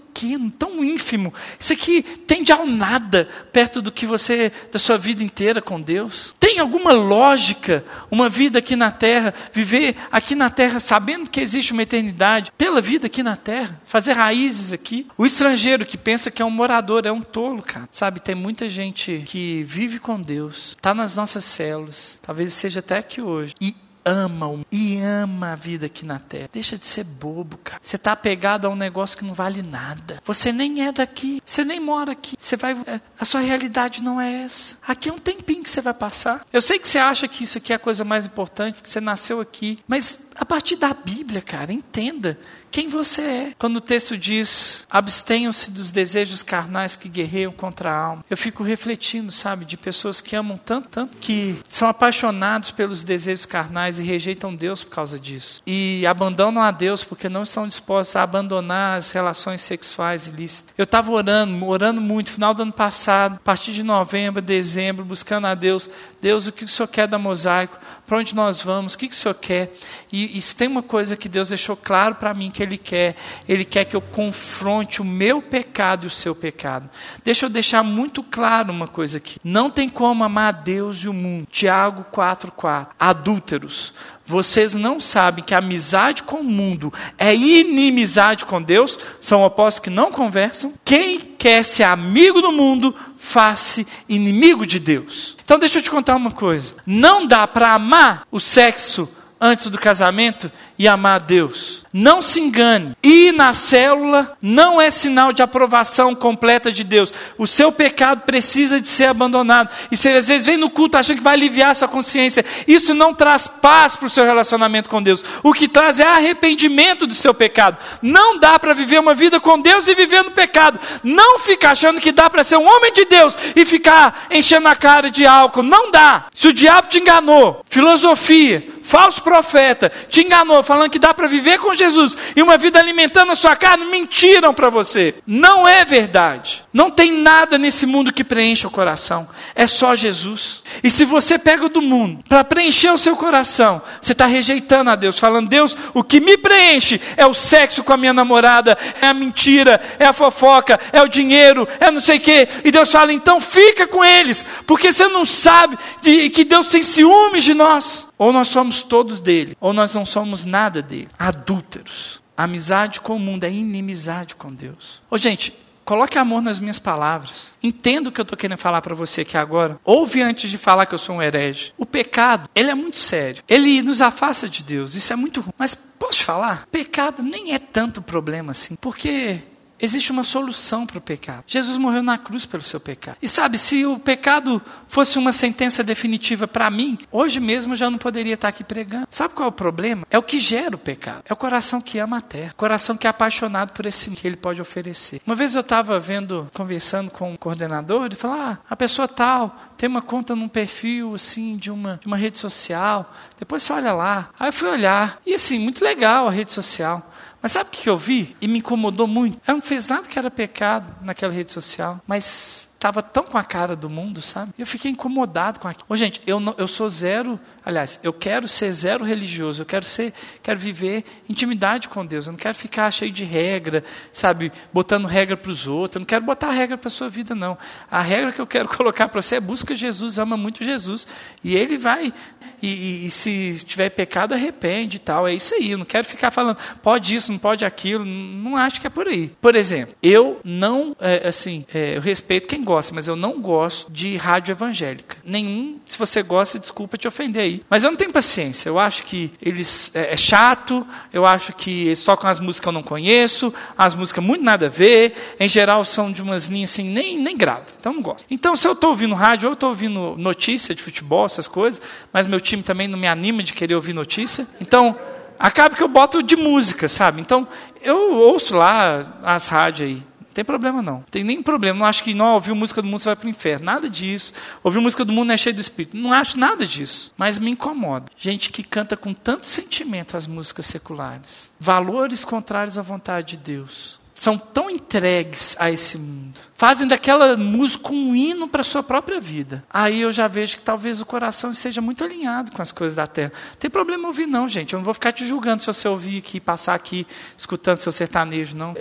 tão 0.58 0.84
ínfimo, 0.84 1.32
isso 1.58 1.72
aqui 1.72 2.02
tende 2.02 2.52
ao 2.52 2.66
nada 2.66 3.28
perto 3.52 3.80
do 3.80 3.92
que 3.92 4.06
você, 4.06 4.52
da 4.70 4.78
sua 4.78 4.98
vida 4.98 5.22
inteira 5.22 5.60
com 5.62 5.80
Deus. 5.80 6.34
Tem 6.38 6.58
alguma 6.58 6.92
lógica 6.92 7.84
uma 8.10 8.28
vida 8.28 8.58
aqui 8.58 8.76
na 8.76 8.90
terra, 8.90 9.34
viver 9.52 9.96
aqui 10.10 10.34
na 10.34 10.50
terra 10.50 10.80
sabendo 10.80 11.30
que 11.30 11.40
existe 11.40 11.72
uma 11.72 11.82
eternidade, 11.82 12.50
pela 12.56 12.80
vida 12.80 13.06
aqui 13.06 13.22
na 13.22 13.36
terra, 13.36 13.80
fazer 13.84 14.12
raízes 14.12 14.72
aqui? 14.72 15.06
O 15.16 15.24
estrangeiro 15.24 15.86
que 15.86 15.96
pensa 15.98 16.30
que 16.30 16.42
é 16.42 16.44
um 16.44 16.50
morador 16.50 17.06
é 17.06 17.12
um 17.12 17.22
tolo, 17.22 17.62
cara. 17.62 17.88
Sabe, 17.90 18.20
tem 18.20 18.34
muita 18.34 18.68
gente 18.68 19.22
que 19.26 19.62
vive 19.64 19.98
com 19.98 20.20
Deus, 20.20 20.70
está 20.70 20.94
nas 20.94 21.14
nossas 21.14 21.44
células, 21.44 22.18
talvez 22.22 22.52
seja 22.52 22.80
até 22.80 22.98
aqui 22.98 23.20
hoje, 23.20 23.54
e 23.60 23.74
ama 24.04 24.60
e 24.70 24.98
ama 24.98 25.52
a 25.52 25.56
vida 25.56 25.86
aqui 25.86 26.04
na 26.04 26.18
terra. 26.18 26.48
Deixa 26.52 26.76
de 26.76 26.86
ser 26.86 27.04
bobo, 27.04 27.58
cara. 27.58 27.80
Você 27.82 27.96
está 27.96 28.12
apegado 28.12 28.66
a 28.66 28.68
um 28.68 28.76
negócio 28.76 29.16
que 29.16 29.24
não 29.24 29.34
vale 29.34 29.62
nada. 29.62 30.20
Você 30.24 30.52
nem 30.52 30.86
é 30.86 30.92
daqui, 30.92 31.42
você 31.44 31.64
nem 31.64 31.80
mora 31.80 32.12
aqui. 32.12 32.36
Você 32.38 32.56
vai, 32.56 32.72
é, 32.86 33.00
a 33.18 33.24
sua 33.24 33.40
realidade 33.40 34.02
não 34.02 34.20
é 34.20 34.42
essa. 34.42 34.76
Aqui 34.86 35.08
é 35.08 35.12
um 35.12 35.18
tempinho 35.18 35.62
que 35.62 35.70
você 35.70 35.80
vai 35.80 35.94
passar. 35.94 36.44
Eu 36.52 36.60
sei 36.60 36.78
que 36.78 36.88
você 36.88 36.98
acha 36.98 37.28
que 37.28 37.44
isso 37.44 37.58
aqui 37.58 37.72
é 37.72 37.76
a 37.76 37.78
coisa 37.78 38.04
mais 38.04 38.26
importante, 38.26 38.82
que 38.82 38.88
você 38.88 39.00
nasceu 39.00 39.40
aqui, 39.40 39.78
mas 39.86 40.30
a 40.34 40.44
partir 40.44 40.76
da 40.76 40.94
Bíblia, 40.94 41.42
cara, 41.42 41.72
entenda 41.72 42.38
quem 42.70 42.88
você 42.88 43.22
é. 43.22 43.52
Quando 43.58 43.76
o 43.76 43.80
texto 43.80 44.16
diz: 44.16 44.86
abstenham-se 44.90 45.70
dos 45.70 45.90
desejos 45.90 46.42
carnais 46.42 46.96
que 46.96 47.08
guerreiam 47.08 47.52
contra 47.52 47.90
a 47.90 47.98
alma. 47.98 48.24
Eu 48.30 48.36
fico 48.36 48.62
refletindo, 48.62 49.32
sabe, 49.32 49.64
de 49.64 49.76
pessoas 49.76 50.20
que 50.20 50.36
amam 50.36 50.56
tanto, 50.56 50.88
tanto, 50.88 51.16
que 51.18 51.56
são 51.64 51.88
apaixonados 51.88 52.70
pelos 52.70 53.04
desejos 53.04 53.46
carnais 53.46 53.98
e 53.98 54.04
rejeitam 54.04 54.54
Deus 54.54 54.82
por 54.82 54.90
causa 54.90 55.18
disso. 55.18 55.62
E 55.66 56.06
abandonam 56.06 56.62
a 56.62 56.70
Deus 56.70 57.02
porque 57.02 57.28
não 57.28 57.42
estão 57.42 57.66
dispostos 57.66 58.16
a 58.16 58.22
abandonar 58.22 58.98
as 58.98 59.10
relações 59.10 59.60
sexuais 59.60 60.26
ilícitas. 60.26 60.72
Eu 60.76 60.84
estava 60.84 61.10
orando, 61.12 61.66
orando 61.66 62.00
muito, 62.00 62.30
final 62.30 62.54
do 62.54 62.62
ano 62.62 62.72
passado, 62.72 63.36
a 63.36 63.40
partir 63.40 63.72
de 63.72 63.82
novembro, 63.82 64.40
dezembro, 64.40 65.04
buscando 65.04 65.46
a 65.46 65.54
Deus. 65.54 65.88
Deus, 66.20 66.46
o 66.46 66.52
que 66.52 66.64
o 66.64 66.68
Senhor 66.68 66.88
quer 66.88 67.08
da 67.08 67.18
mosaico? 67.18 67.78
Para 68.06 68.18
onde 68.18 68.34
nós 68.34 68.62
vamos? 68.62 68.94
O 68.94 68.98
que 68.98 69.06
o 69.06 69.14
Senhor 69.14 69.34
quer? 69.34 69.72
E, 70.12 70.36
e 70.36 70.40
se 70.40 70.54
tem 70.54 70.68
uma 70.68 70.82
coisa 70.82 71.16
que 71.16 71.28
Deus 71.28 71.48
deixou 71.48 71.76
claro 71.76 72.14
para 72.16 72.34
mim, 72.34 72.50
que 72.50 72.59
Ele 72.62 72.78
quer. 72.78 73.16
Ele 73.48 73.64
quer 73.64 73.84
que 73.84 73.96
eu 73.96 74.00
confronte 74.00 75.00
o 75.00 75.04
meu 75.04 75.40
pecado 75.40 76.04
e 76.04 76.06
o 76.06 76.10
seu 76.10 76.34
pecado. 76.34 76.88
Deixa 77.24 77.46
eu 77.46 77.50
deixar 77.50 77.82
muito 77.82 78.22
claro 78.22 78.72
uma 78.72 78.88
coisa 78.88 79.18
aqui. 79.18 79.38
Não 79.42 79.70
tem 79.70 79.88
como 79.88 80.24
amar 80.24 80.48
a 80.48 80.52
Deus 80.52 80.98
e 80.98 81.08
o 81.08 81.12
mundo. 81.12 81.46
Tiago 81.50 82.04
4,4. 82.12 82.88
Adúlteros. 82.98 83.92
Vocês 84.30 84.74
não 84.74 85.00
sabem 85.00 85.42
que 85.42 85.52
amizade 85.54 86.22
com 86.22 86.36
o 86.36 86.44
mundo 86.44 86.92
é 87.18 87.34
inimizade 87.34 88.44
com 88.44 88.62
Deus? 88.62 88.96
São 89.18 89.42
opostos 89.42 89.80
que 89.80 89.90
não 89.90 90.12
conversam? 90.12 90.72
Quem 90.84 91.18
quer 91.18 91.64
ser 91.64 91.82
amigo 91.82 92.40
do 92.40 92.52
mundo, 92.52 92.94
faz-se 93.16 93.84
inimigo 94.08 94.64
de 94.64 94.78
Deus. 94.78 95.36
Então 95.44 95.58
deixa 95.58 95.78
eu 95.78 95.82
te 95.82 95.90
contar 95.90 96.14
uma 96.14 96.30
coisa. 96.30 96.76
Não 96.86 97.26
dá 97.26 97.44
para 97.48 97.72
amar 97.72 98.24
o 98.30 98.38
sexo 98.38 99.08
antes 99.40 99.66
do 99.66 99.78
casamento 99.78 100.52
e 100.80 100.88
amar 100.88 101.16
a 101.16 101.18
Deus. 101.18 101.84
Não 101.92 102.22
se 102.22 102.40
engane. 102.40 102.96
Ir 103.02 103.32
na 103.32 103.52
célula 103.52 104.34
não 104.40 104.80
é 104.80 104.90
sinal 104.90 105.30
de 105.30 105.42
aprovação 105.42 106.14
completa 106.14 106.72
de 106.72 106.82
Deus. 106.82 107.12
O 107.36 107.46
seu 107.46 107.70
pecado 107.70 108.22
precisa 108.22 108.80
de 108.80 108.88
ser 108.88 109.04
abandonado. 109.04 109.68
E 109.92 109.96
você 109.96 110.08
às 110.12 110.28
vezes 110.28 110.46
vem 110.46 110.56
no 110.56 110.70
culto 110.70 110.96
achando 110.96 111.18
que 111.18 111.22
vai 111.22 111.34
aliviar 111.34 111.74
sua 111.74 111.86
consciência. 111.86 112.46
Isso 112.66 112.94
não 112.94 113.12
traz 113.12 113.46
paz 113.46 113.94
para 113.94 114.06
o 114.06 114.08
seu 114.08 114.24
relacionamento 114.24 114.88
com 114.88 115.02
Deus. 115.02 115.22
O 115.42 115.52
que 115.52 115.68
traz 115.68 116.00
é 116.00 116.04
arrependimento 116.04 117.06
do 117.06 117.14
seu 117.14 117.34
pecado. 117.34 117.76
Não 118.00 118.38
dá 118.38 118.58
para 118.58 118.72
viver 118.72 119.00
uma 119.00 119.14
vida 119.14 119.38
com 119.38 119.60
Deus 119.60 119.86
e 119.86 119.94
viver 119.94 120.22
no 120.22 120.30
pecado. 120.30 120.80
Não 121.04 121.38
fica 121.40 121.72
achando 121.72 122.00
que 122.00 122.10
dá 122.10 122.30
para 122.30 122.42
ser 122.42 122.56
um 122.56 122.66
homem 122.66 122.90
de 122.90 123.04
Deus 123.04 123.36
e 123.54 123.66
ficar 123.66 124.28
enchendo 124.30 124.66
a 124.66 124.74
cara 124.74 125.10
de 125.10 125.26
álcool. 125.26 125.62
Não 125.62 125.90
dá. 125.90 126.28
Se 126.32 126.48
o 126.48 126.54
diabo 126.54 126.88
te 126.88 127.00
enganou, 127.00 127.62
filosofia, 127.68 128.66
falso 128.82 129.22
profeta, 129.22 129.92
te 130.08 130.22
enganou, 130.22 130.62
falando 130.70 130.88
que 130.88 131.00
dá 131.00 131.12
para 131.12 131.26
viver 131.26 131.58
com 131.58 131.74
Jesus 131.74 132.16
e 132.36 132.40
uma 132.40 132.56
vida 132.56 132.78
alimentando 132.78 133.32
a 133.32 133.34
sua 133.34 133.56
carne, 133.56 133.86
mentiram 133.86 134.54
para 134.54 134.70
você. 134.70 135.16
Não 135.26 135.66
é 135.66 135.84
verdade. 135.84 136.64
Não 136.72 136.92
tem 136.92 137.10
nada 137.10 137.58
nesse 137.58 137.86
mundo 137.86 138.12
que 138.12 138.22
preencha 138.22 138.68
o 138.68 138.70
coração. 138.70 139.28
É 139.52 139.66
só 139.66 139.96
Jesus. 139.96 140.62
E 140.84 140.88
se 140.88 141.04
você 141.04 141.36
pega 141.36 141.66
o 141.66 141.68
do 141.68 141.82
mundo 141.82 142.22
para 142.28 142.44
preencher 142.44 142.90
o 142.90 142.98
seu 142.98 143.16
coração, 143.16 143.82
você 144.00 144.12
está 144.12 144.26
rejeitando 144.26 144.90
a 144.90 144.94
Deus, 144.94 145.18
falando: 145.18 145.48
Deus, 145.48 145.76
o 145.92 146.04
que 146.04 146.20
me 146.20 146.36
preenche 146.36 147.00
é 147.16 147.26
o 147.26 147.34
sexo 147.34 147.82
com 147.82 147.92
a 147.92 147.96
minha 147.96 148.12
namorada, 148.12 148.78
é 149.02 149.08
a 149.08 149.14
mentira, 149.14 149.80
é 149.98 150.06
a 150.06 150.12
fofoca, 150.12 150.78
é 150.92 151.02
o 151.02 151.08
dinheiro, 151.08 151.66
é 151.80 151.90
não 151.90 152.00
sei 152.00 152.18
o 152.18 152.20
quê. 152.20 152.46
E 152.64 152.70
Deus 152.70 152.92
fala: 152.92 153.12
então 153.12 153.40
fica 153.40 153.88
com 153.88 154.04
eles, 154.04 154.44
porque 154.68 154.92
você 154.92 155.08
não 155.08 155.26
sabe 155.26 155.76
de, 156.00 156.30
que 156.30 156.44
Deus 156.44 156.70
tem 156.70 156.84
ciúmes 156.84 157.42
de 157.42 157.54
nós. 157.54 158.08
Ou 158.20 158.34
nós 158.34 158.48
somos 158.48 158.82
todos 158.82 159.18
dele, 159.18 159.56
ou 159.58 159.72
nós 159.72 159.94
não 159.94 160.04
somos 160.04 160.44
nada 160.44 160.59
dele. 160.68 161.08
Adúlteros. 161.18 162.22
amizade 162.36 163.00
com 163.00 163.16
o 163.16 163.18
mundo 163.18 163.44
é 163.44 163.50
inimizade 163.50 164.34
com 164.34 164.52
Deus. 164.52 165.02
Ô, 165.10 165.18
gente, 165.18 165.52
coloque 165.84 166.16
amor 166.18 166.40
nas 166.40 166.58
minhas 166.58 166.78
palavras. 166.78 167.56
Entenda 167.62 168.08
o 168.08 168.12
que 168.12 168.20
eu 168.20 168.22
estou 168.22 168.36
querendo 168.36 168.58
falar 168.58 168.80
para 168.80 168.94
você 168.94 169.22
aqui 169.22 169.36
agora. 169.36 169.78
Ouve 169.84 170.22
antes 170.22 170.50
de 170.50 170.56
falar 170.56 170.86
que 170.86 170.94
eu 170.94 170.98
sou 170.98 171.16
um 171.16 171.22
herege. 171.22 171.72
O 171.76 171.84
pecado, 171.84 172.48
ele 172.54 172.70
é 172.70 172.74
muito 172.74 172.98
sério. 172.98 173.42
Ele 173.48 173.82
nos 173.82 174.00
afasta 174.00 174.48
de 174.48 174.64
Deus. 174.64 174.94
Isso 174.94 175.12
é 175.12 175.16
muito 175.16 175.40
ruim. 175.40 175.52
Mas 175.58 175.74
posso 175.74 176.22
falar? 176.22 176.66
Pecado 176.70 177.22
nem 177.22 177.52
é 177.52 177.58
tanto 177.58 178.00
problema 178.00 178.52
assim. 178.52 178.76
Porque 178.80 179.42
Existe 179.80 180.12
uma 180.12 180.24
solução 180.24 180.86
para 180.86 180.98
o 180.98 181.00
pecado. 181.00 181.44
Jesus 181.46 181.78
morreu 181.78 182.02
na 182.02 182.18
cruz 182.18 182.44
pelo 182.44 182.62
seu 182.62 182.78
pecado. 182.78 183.16
E 183.22 183.28
sabe, 183.28 183.56
se 183.56 183.86
o 183.86 183.98
pecado 183.98 184.60
fosse 184.86 185.18
uma 185.18 185.32
sentença 185.32 185.82
definitiva 185.82 186.46
para 186.46 186.70
mim, 186.70 186.98
hoje 187.10 187.40
mesmo 187.40 187.72
eu 187.72 187.76
já 187.76 187.90
não 187.90 187.98
poderia 187.98 188.34
estar 188.34 188.48
aqui 188.48 188.62
pregando. 188.62 189.06
Sabe 189.10 189.34
qual 189.34 189.46
é 189.46 189.48
o 189.48 189.52
problema? 189.52 190.06
É 190.10 190.18
o 190.18 190.22
que 190.22 190.38
gera 190.38 190.74
o 190.74 190.78
pecado. 190.78 191.22
É 191.24 191.32
o 191.32 191.36
coração 191.36 191.80
que 191.80 191.98
ama 191.98 192.18
a 192.18 192.20
terra. 192.20 192.52
O 192.52 192.56
coração 192.56 192.96
que 192.96 193.06
é 193.06 193.10
apaixonado 193.10 193.72
por 193.72 193.86
esse 193.86 194.10
que 194.10 194.26
ele 194.26 194.36
pode 194.36 194.60
oferecer. 194.60 195.20
Uma 195.26 195.36
vez 195.36 195.54
eu 195.54 195.60
estava 195.60 195.98
vendo, 195.98 196.48
conversando 196.54 197.10
com 197.10 197.32
um 197.32 197.36
coordenador, 197.36 198.06
ele 198.06 198.16
falou: 198.16 198.38
ah, 198.38 198.58
a 198.68 198.76
pessoa 198.76 199.06
tal 199.06 199.56
tem 199.76 199.88
uma 199.88 200.02
conta 200.02 200.34
num 200.34 200.48
perfil 200.48 201.14
assim 201.14 201.56
de 201.56 201.70
uma, 201.70 201.98
de 202.00 202.06
uma 202.06 202.16
rede 202.16 202.38
social. 202.38 203.14
Depois 203.38 203.62
você 203.62 203.72
olha 203.72 203.92
lá. 203.92 204.30
Aí 204.38 204.48
eu 204.48 204.52
fui 204.52 204.68
olhar. 204.68 205.20
E 205.24 205.34
assim, 205.34 205.58
muito 205.58 205.84
legal 205.84 206.28
a 206.28 206.30
rede 206.30 206.52
social. 206.52 207.10
Mas 207.42 207.52
sabe 207.52 207.68
o 207.68 207.72
que 207.72 207.88
eu 207.88 207.96
vi? 207.96 208.36
E 208.40 208.46
me 208.46 208.58
incomodou 208.58 209.06
muito. 209.06 209.40
Ela 209.46 209.56
não 209.56 209.62
fez 209.62 209.88
nada 209.88 210.06
que 210.06 210.18
era 210.18 210.30
pecado 210.30 210.86
naquela 211.02 211.32
rede 211.32 211.52
social, 211.52 212.00
mas 212.06 212.69
estava 212.80 213.02
tão 213.02 213.24
com 213.24 213.36
a 213.36 213.44
cara 213.44 213.76
do 213.76 213.90
mundo, 213.90 214.22
sabe? 214.22 214.54
Eu 214.58 214.66
fiquei 214.66 214.90
incomodado 214.90 215.60
com 215.60 215.68
aquilo. 215.68 215.84
Ô, 215.86 215.94
gente, 215.94 216.22
eu, 216.26 216.40
não, 216.40 216.54
eu 216.56 216.66
sou 216.66 216.88
zero, 216.88 217.38
aliás, 217.62 218.00
eu 218.02 218.10
quero 218.10 218.48
ser 218.48 218.72
zero 218.72 219.04
religioso, 219.04 219.60
eu 219.60 219.66
quero 219.66 219.84
ser, 219.84 220.14
quero 220.42 220.58
viver 220.58 221.04
intimidade 221.28 221.90
com 221.90 222.06
Deus, 222.06 222.26
eu 222.26 222.32
não 222.32 222.38
quero 222.38 222.54
ficar 222.54 222.90
cheio 222.90 223.12
de 223.12 223.22
regra, 223.22 223.84
sabe, 224.10 224.50
botando 224.72 225.04
regra 225.04 225.36
para 225.36 225.50
os 225.50 225.66
outros, 225.66 225.96
eu 225.96 226.00
não 226.00 226.06
quero 226.06 226.24
botar 226.24 226.50
regra 226.52 226.78
para 226.78 226.88
a 226.88 226.90
sua 226.90 227.10
vida, 227.10 227.34
não. 227.34 227.58
A 227.90 228.00
regra 228.00 228.32
que 228.32 228.40
eu 228.40 228.46
quero 228.46 228.66
colocar 228.74 229.08
para 229.08 229.20
você 229.20 229.36
é 229.36 229.40
busca 229.40 229.74
Jesus, 229.74 230.18
ama 230.18 230.38
muito 230.38 230.64
Jesus, 230.64 231.06
e 231.44 231.54
Ele 231.54 231.76
vai, 231.76 232.14
e, 232.62 232.68
e, 232.68 233.06
e 233.06 233.10
se 233.10 233.62
tiver 233.62 233.90
pecado, 233.90 234.32
arrepende 234.32 234.96
e 234.96 235.00
tal, 235.00 235.28
é 235.28 235.34
isso 235.34 235.54
aí, 235.54 235.72
eu 235.72 235.78
não 235.78 235.84
quero 235.84 236.06
ficar 236.06 236.30
falando, 236.30 236.56
pode 236.82 237.14
isso, 237.14 237.30
não 237.30 237.38
pode 237.38 237.62
aquilo, 237.62 238.06
não 238.06 238.56
acho 238.56 238.80
que 238.80 238.86
é 238.86 238.90
por 238.90 239.06
aí. 239.06 239.30
Por 239.38 239.54
exemplo, 239.54 239.94
eu 240.02 240.40
não, 240.42 240.96
é, 240.98 241.28
assim, 241.28 241.66
é, 241.74 241.98
eu 241.98 242.00
respeito 242.00 242.48
quem 242.48 242.64
gosta, 242.70 242.94
mas 242.94 243.08
eu 243.08 243.16
não 243.16 243.40
gosto 243.40 243.90
de 243.90 244.16
rádio 244.16 244.52
evangélica. 244.52 245.16
Nenhum, 245.24 245.80
se 245.84 245.98
você 245.98 246.22
gosta, 246.22 246.56
desculpa 246.56 246.96
te 246.96 247.08
ofender 247.08 247.42
aí. 247.42 247.62
Mas 247.68 247.82
eu 247.82 247.90
não 247.90 247.98
tenho 247.98 248.12
paciência. 248.12 248.68
Eu 248.68 248.78
acho 248.78 249.02
que 249.02 249.32
eles 249.42 249.90
é, 249.92 250.14
é 250.14 250.16
chato, 250.16 250.86
eu 251.12 251.26
acho 251.26 251.52
que 251.52 251.86
eles 251.86 252.04
tocam 252.04 252.30
as 252.30 252.38
músicas 252.38 252.60
que 252.60 252.68
eu 252.68 252.72
não 252.72 252.82
conheço, 252.82 253.52
as 253.76 253.96
músicas 253.96 254.22
muito 254.22 254.44
nada 254.44 254.66
a 254.66 254.68
ver, 254.68 255.34
em 255.40 255.48
geral 255.48 255.84
são 255.84 256.12
de 256.12 256.22
umas 256.22 256.46
linhas 256.46 256.70
assim, 256.70 256.88
nem, 256.88 257.18
nem 257.18 257.36
grado. 257.36 257.72
Então 257.78 257.92
não 257.92 258.02
gosto. 258.02 258.24
Então, 258.30 258.54
se 258.54 258.68
eu 258.68 258.72
estou 258.72 258.90
ouvindo 258.90 259.16
rádio, 259.16 259.48
ou 259.48 259.50
eu 259.50 259.54
estou 259.54 259.70
ouvindo 259.70 260.14
notícia 260.16 260.72
de 260.72 260.80
futebol, 260.80 261.26
essas 261.26 261.48
coisas, 261.48 261.82
mas 262.12 262.28
meu 262.28 262.40
time 262.40 262.62
também 262.62 262.86
não 262.86 262.98
me 262.98 263.08
anima 263.08 263.42
de 263.42 263.52
querer 263.52 263.74
ouvir 263.74 263.94
notícia. 263.94 264.46
Então, 264.60 264.96
acaba 265.40 265.74
que 265.74 265.82
eu 265.82 265.88
boto 265.88 266.22
de 266.22 266.36
música, 266.36 266.88
sabe? 266.88 267.20
Então, 267.20 267.48
eu 267.82 268.14
ouço 268.14 268.56
lá 268.56 269.16
as 269.24 269.48
rádios 269.48 269.88
aí. 269.88 270.09
Não 270.30 270.34
tem 270.34 270.44
problema 270.44 270.80
não. 270.80 271.04
Tem 271.10 271.24
nem 271.24 271.42
problema. 271.42 271.78
Não 271.80 271.86
acho 271.86 272.04
que 272.04 272.14
não 272.14 272.34
ouvir 272.34 272.54
música 272.54 272.80
do 272.80 272.86
mundo 272.86 273.00
você 273.00 273.06
vai 273.06 273.16
para 273.16 273.26
o 273.26 273.30
inferno. 273.30 273.66
Nada 273.66 273.90
disso. 273.90 274.32
Ouvir 274.62 274.78
música 274.78 275.04
do 275.04 275.12
mundo 275.12 275.32
é 275.32 275.36
cheio 275.36 275.54
do 275.54 275.60
espírito. 275.60 275.96
Não 275.96 276.12
acho 276.12 276.38
nada 276.38 276.64
disso. 276.64 277.12
Mas 277.18 277.38
me 277.38 277.50
incomoda. 277.50 278.06
Gente 278.16 278.50
que 278.50 278.62
canta 278.62 278.96
com 278.96 279.12
tanto 279.12 279.44
sentimento 279.44 280.16
as 280.16 280.28
músicas 280.28 280.66
seculares. 280.66 281.52
Valores 281.58 282.24
contrários 282.24 282.78
à 282.78 282.82
vontade 282.82 283.36
de 283.36 283.38
Deus 283.38 283.99
são 284.20 284.36
tão 284.36 284.68
entregues 284.68 285.56
a 285.58 285.70
esse 285.70 285.96
mundo, 285.96 286.38
fazem 286.52 286.86
daquela 286.86 287.38
música 287.38 287.90
um 287.90 288.14
hino 288.14 288.46
para 288.46 288.60
a 288.60 288.64
sua 288.64 288.82
própria 288.82 289.18
vida. 289.18 289.64
Aí 289.70 290.02
eu 290.02 290.12
já 290.12 290.28
vejo 290.28 290.58
que 290.58 290.62
talvez 290.62 291.00
o 291.00 291.06
coração 291.06 291.52
esteja 291.52 291.80
muito 291.80 292.04
alinhado 292.04 292.52
com 292.52 292.60
as 292.60 292.70
coisas 292.70 292.94
da 292.94 293.06
terra. 293.06 293.32
Não 293.52 293.56
tem 293.56 293.70
problema 293.70 294.08
ouvir, 294.08 294.26
não, 294.26 294.46
gente. 294.46 294.74
Eu 294.74 294.78
não 294.78 294.84
vou 294.84 294.92
ficar 294.92 295.12
te 295.12 295.26
julgando 295.26 295.62
se 295.62 295.68
você 295.68 295.88
ouvir 295.88 296.18
aqui, 296.18 296.38
passar 296.38 296.74
aqui, 296.74 297.06
escutando 297.34 297.78
seu 297.78 297.92
sertanejo, 297.92 298.54
não. 298.54 298.74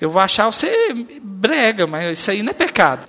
Eu 0.00 0.10
vou 0.10 0.20
achar 0.20 0.46
você 0.46 0.92
brega, 1.22 1.86
mas 1.86 2.18
isso 2.18 2.28
aí 2.32 2.42
não 2.42 2.50
é 2.50 2.54
pecado. 2.54 3.06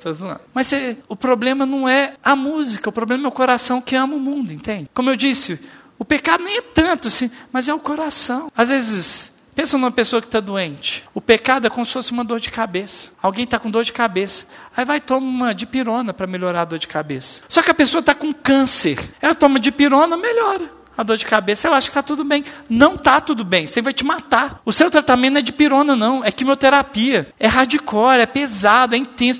Mas 0.54 0.67
você, 0.67 1.00
o 1.08 1.15
problema 1.15 1.65
não 1.65 1.89
é 1.89 2.13
a 2.24 2.36
música, 2.36 2.89
o 2.89 2.94
problema 2.94 3.24
é 3.24 3.28
o 3.28 3.32
coração 3.32 3.82
que 3.82 3.96
ama 3.96 4.17
o 4.17 4.20
mundo, 4.20 4.54
entende? 4.54 4.88
Como 4.94 5.10
eu 5.10 5.15
disse, 5.15 5.60
o 5.98 6.06
pecado 6.06 6.44
nem 6.44 6.58
é 6.58 6.62
tanto 6.62 7.08
assim, 7.08 7.32
mas 7.52 7.67
é 7.67 7.74
o 7.74 7.80
coração. 7.80 8.52
Às 8.56 8.70
vezes 8.70 9.31
Pensa 9.56 9.78
numa 9.78 9.92
pessoa 9.92 10.22
que 10.22 10.28
está 10.28 10.40
doente. 10.40 11.04
O 11.14 11.22
pecado 11.22 11.68
é 11.68 11.70
como 11.70 11.86
se 11.86 11.94
fosse 11.94 12.12
uma 12.12 12.24
dor 12.24 12.40
de 12.40 12.50
cabeça. 12.50 13.12
Alguém 13.22 13.44
está 13.44 13.60
com 13.60 13.70
dor 13.70 13.84
de 13.84 13.92
cabeça. 13.92 14.46
Aí 14.76 14.86
vai 14.86 15.02
tomar 15.02 15.28
uma 15.28 15.56
dipirona 15.56 16.14
para 16.14 16.26
melhorar 16.26 16.62
a 16.62 16.66
dor 16.66 16.80
de 16.80 16.88
cabeça. 16.88 17.44
Só 17.48 17.62
que 17.62 17.72
a 17.72 17.74
pessoa 17.74 18.00
está 18.00 18.16
com 18.16 18.34
câncer. 18.34 18.98
Ela 19.22 19.36
toma 19.36 19.60
dipirona, 19.60 20.16
melhora 20.16 20.82
a 20.98 21.04
dor 21.04 21.18
de 21.18 21.26
cabeça, 21.26 21.68
eu 21.68 21.74
acho 21.74 21.88
que 21.88 21.92
está 21.92 22.04
tudo 22.04 22.24
bem. 22.24 22.44
Não 22.70 22.96
está 22.96 23.20
tudo 23.20 23.44
bem, 23.44 23.66
você 23.66 23.82
vai 23.82 23.94
te 23.94 24.04
matar. 24.04 24.62
O 24.64 24.72
seu 24.72 24.90
tratamento 24.90 25.34
não 25.34 25.40
é 25.40 25.42
de 25.42 25.54
pirona, 25.54 25.96
não, 25.96 26.24
é 26.24 26.32
quimioterapia. 26.32 27.34
É 27.40 27.48
hardcore, 27.48 28.22
é 28.22 28.26
pesado, 28.26 28.94
é 28.94 28.98
intenso. 28.98 29.40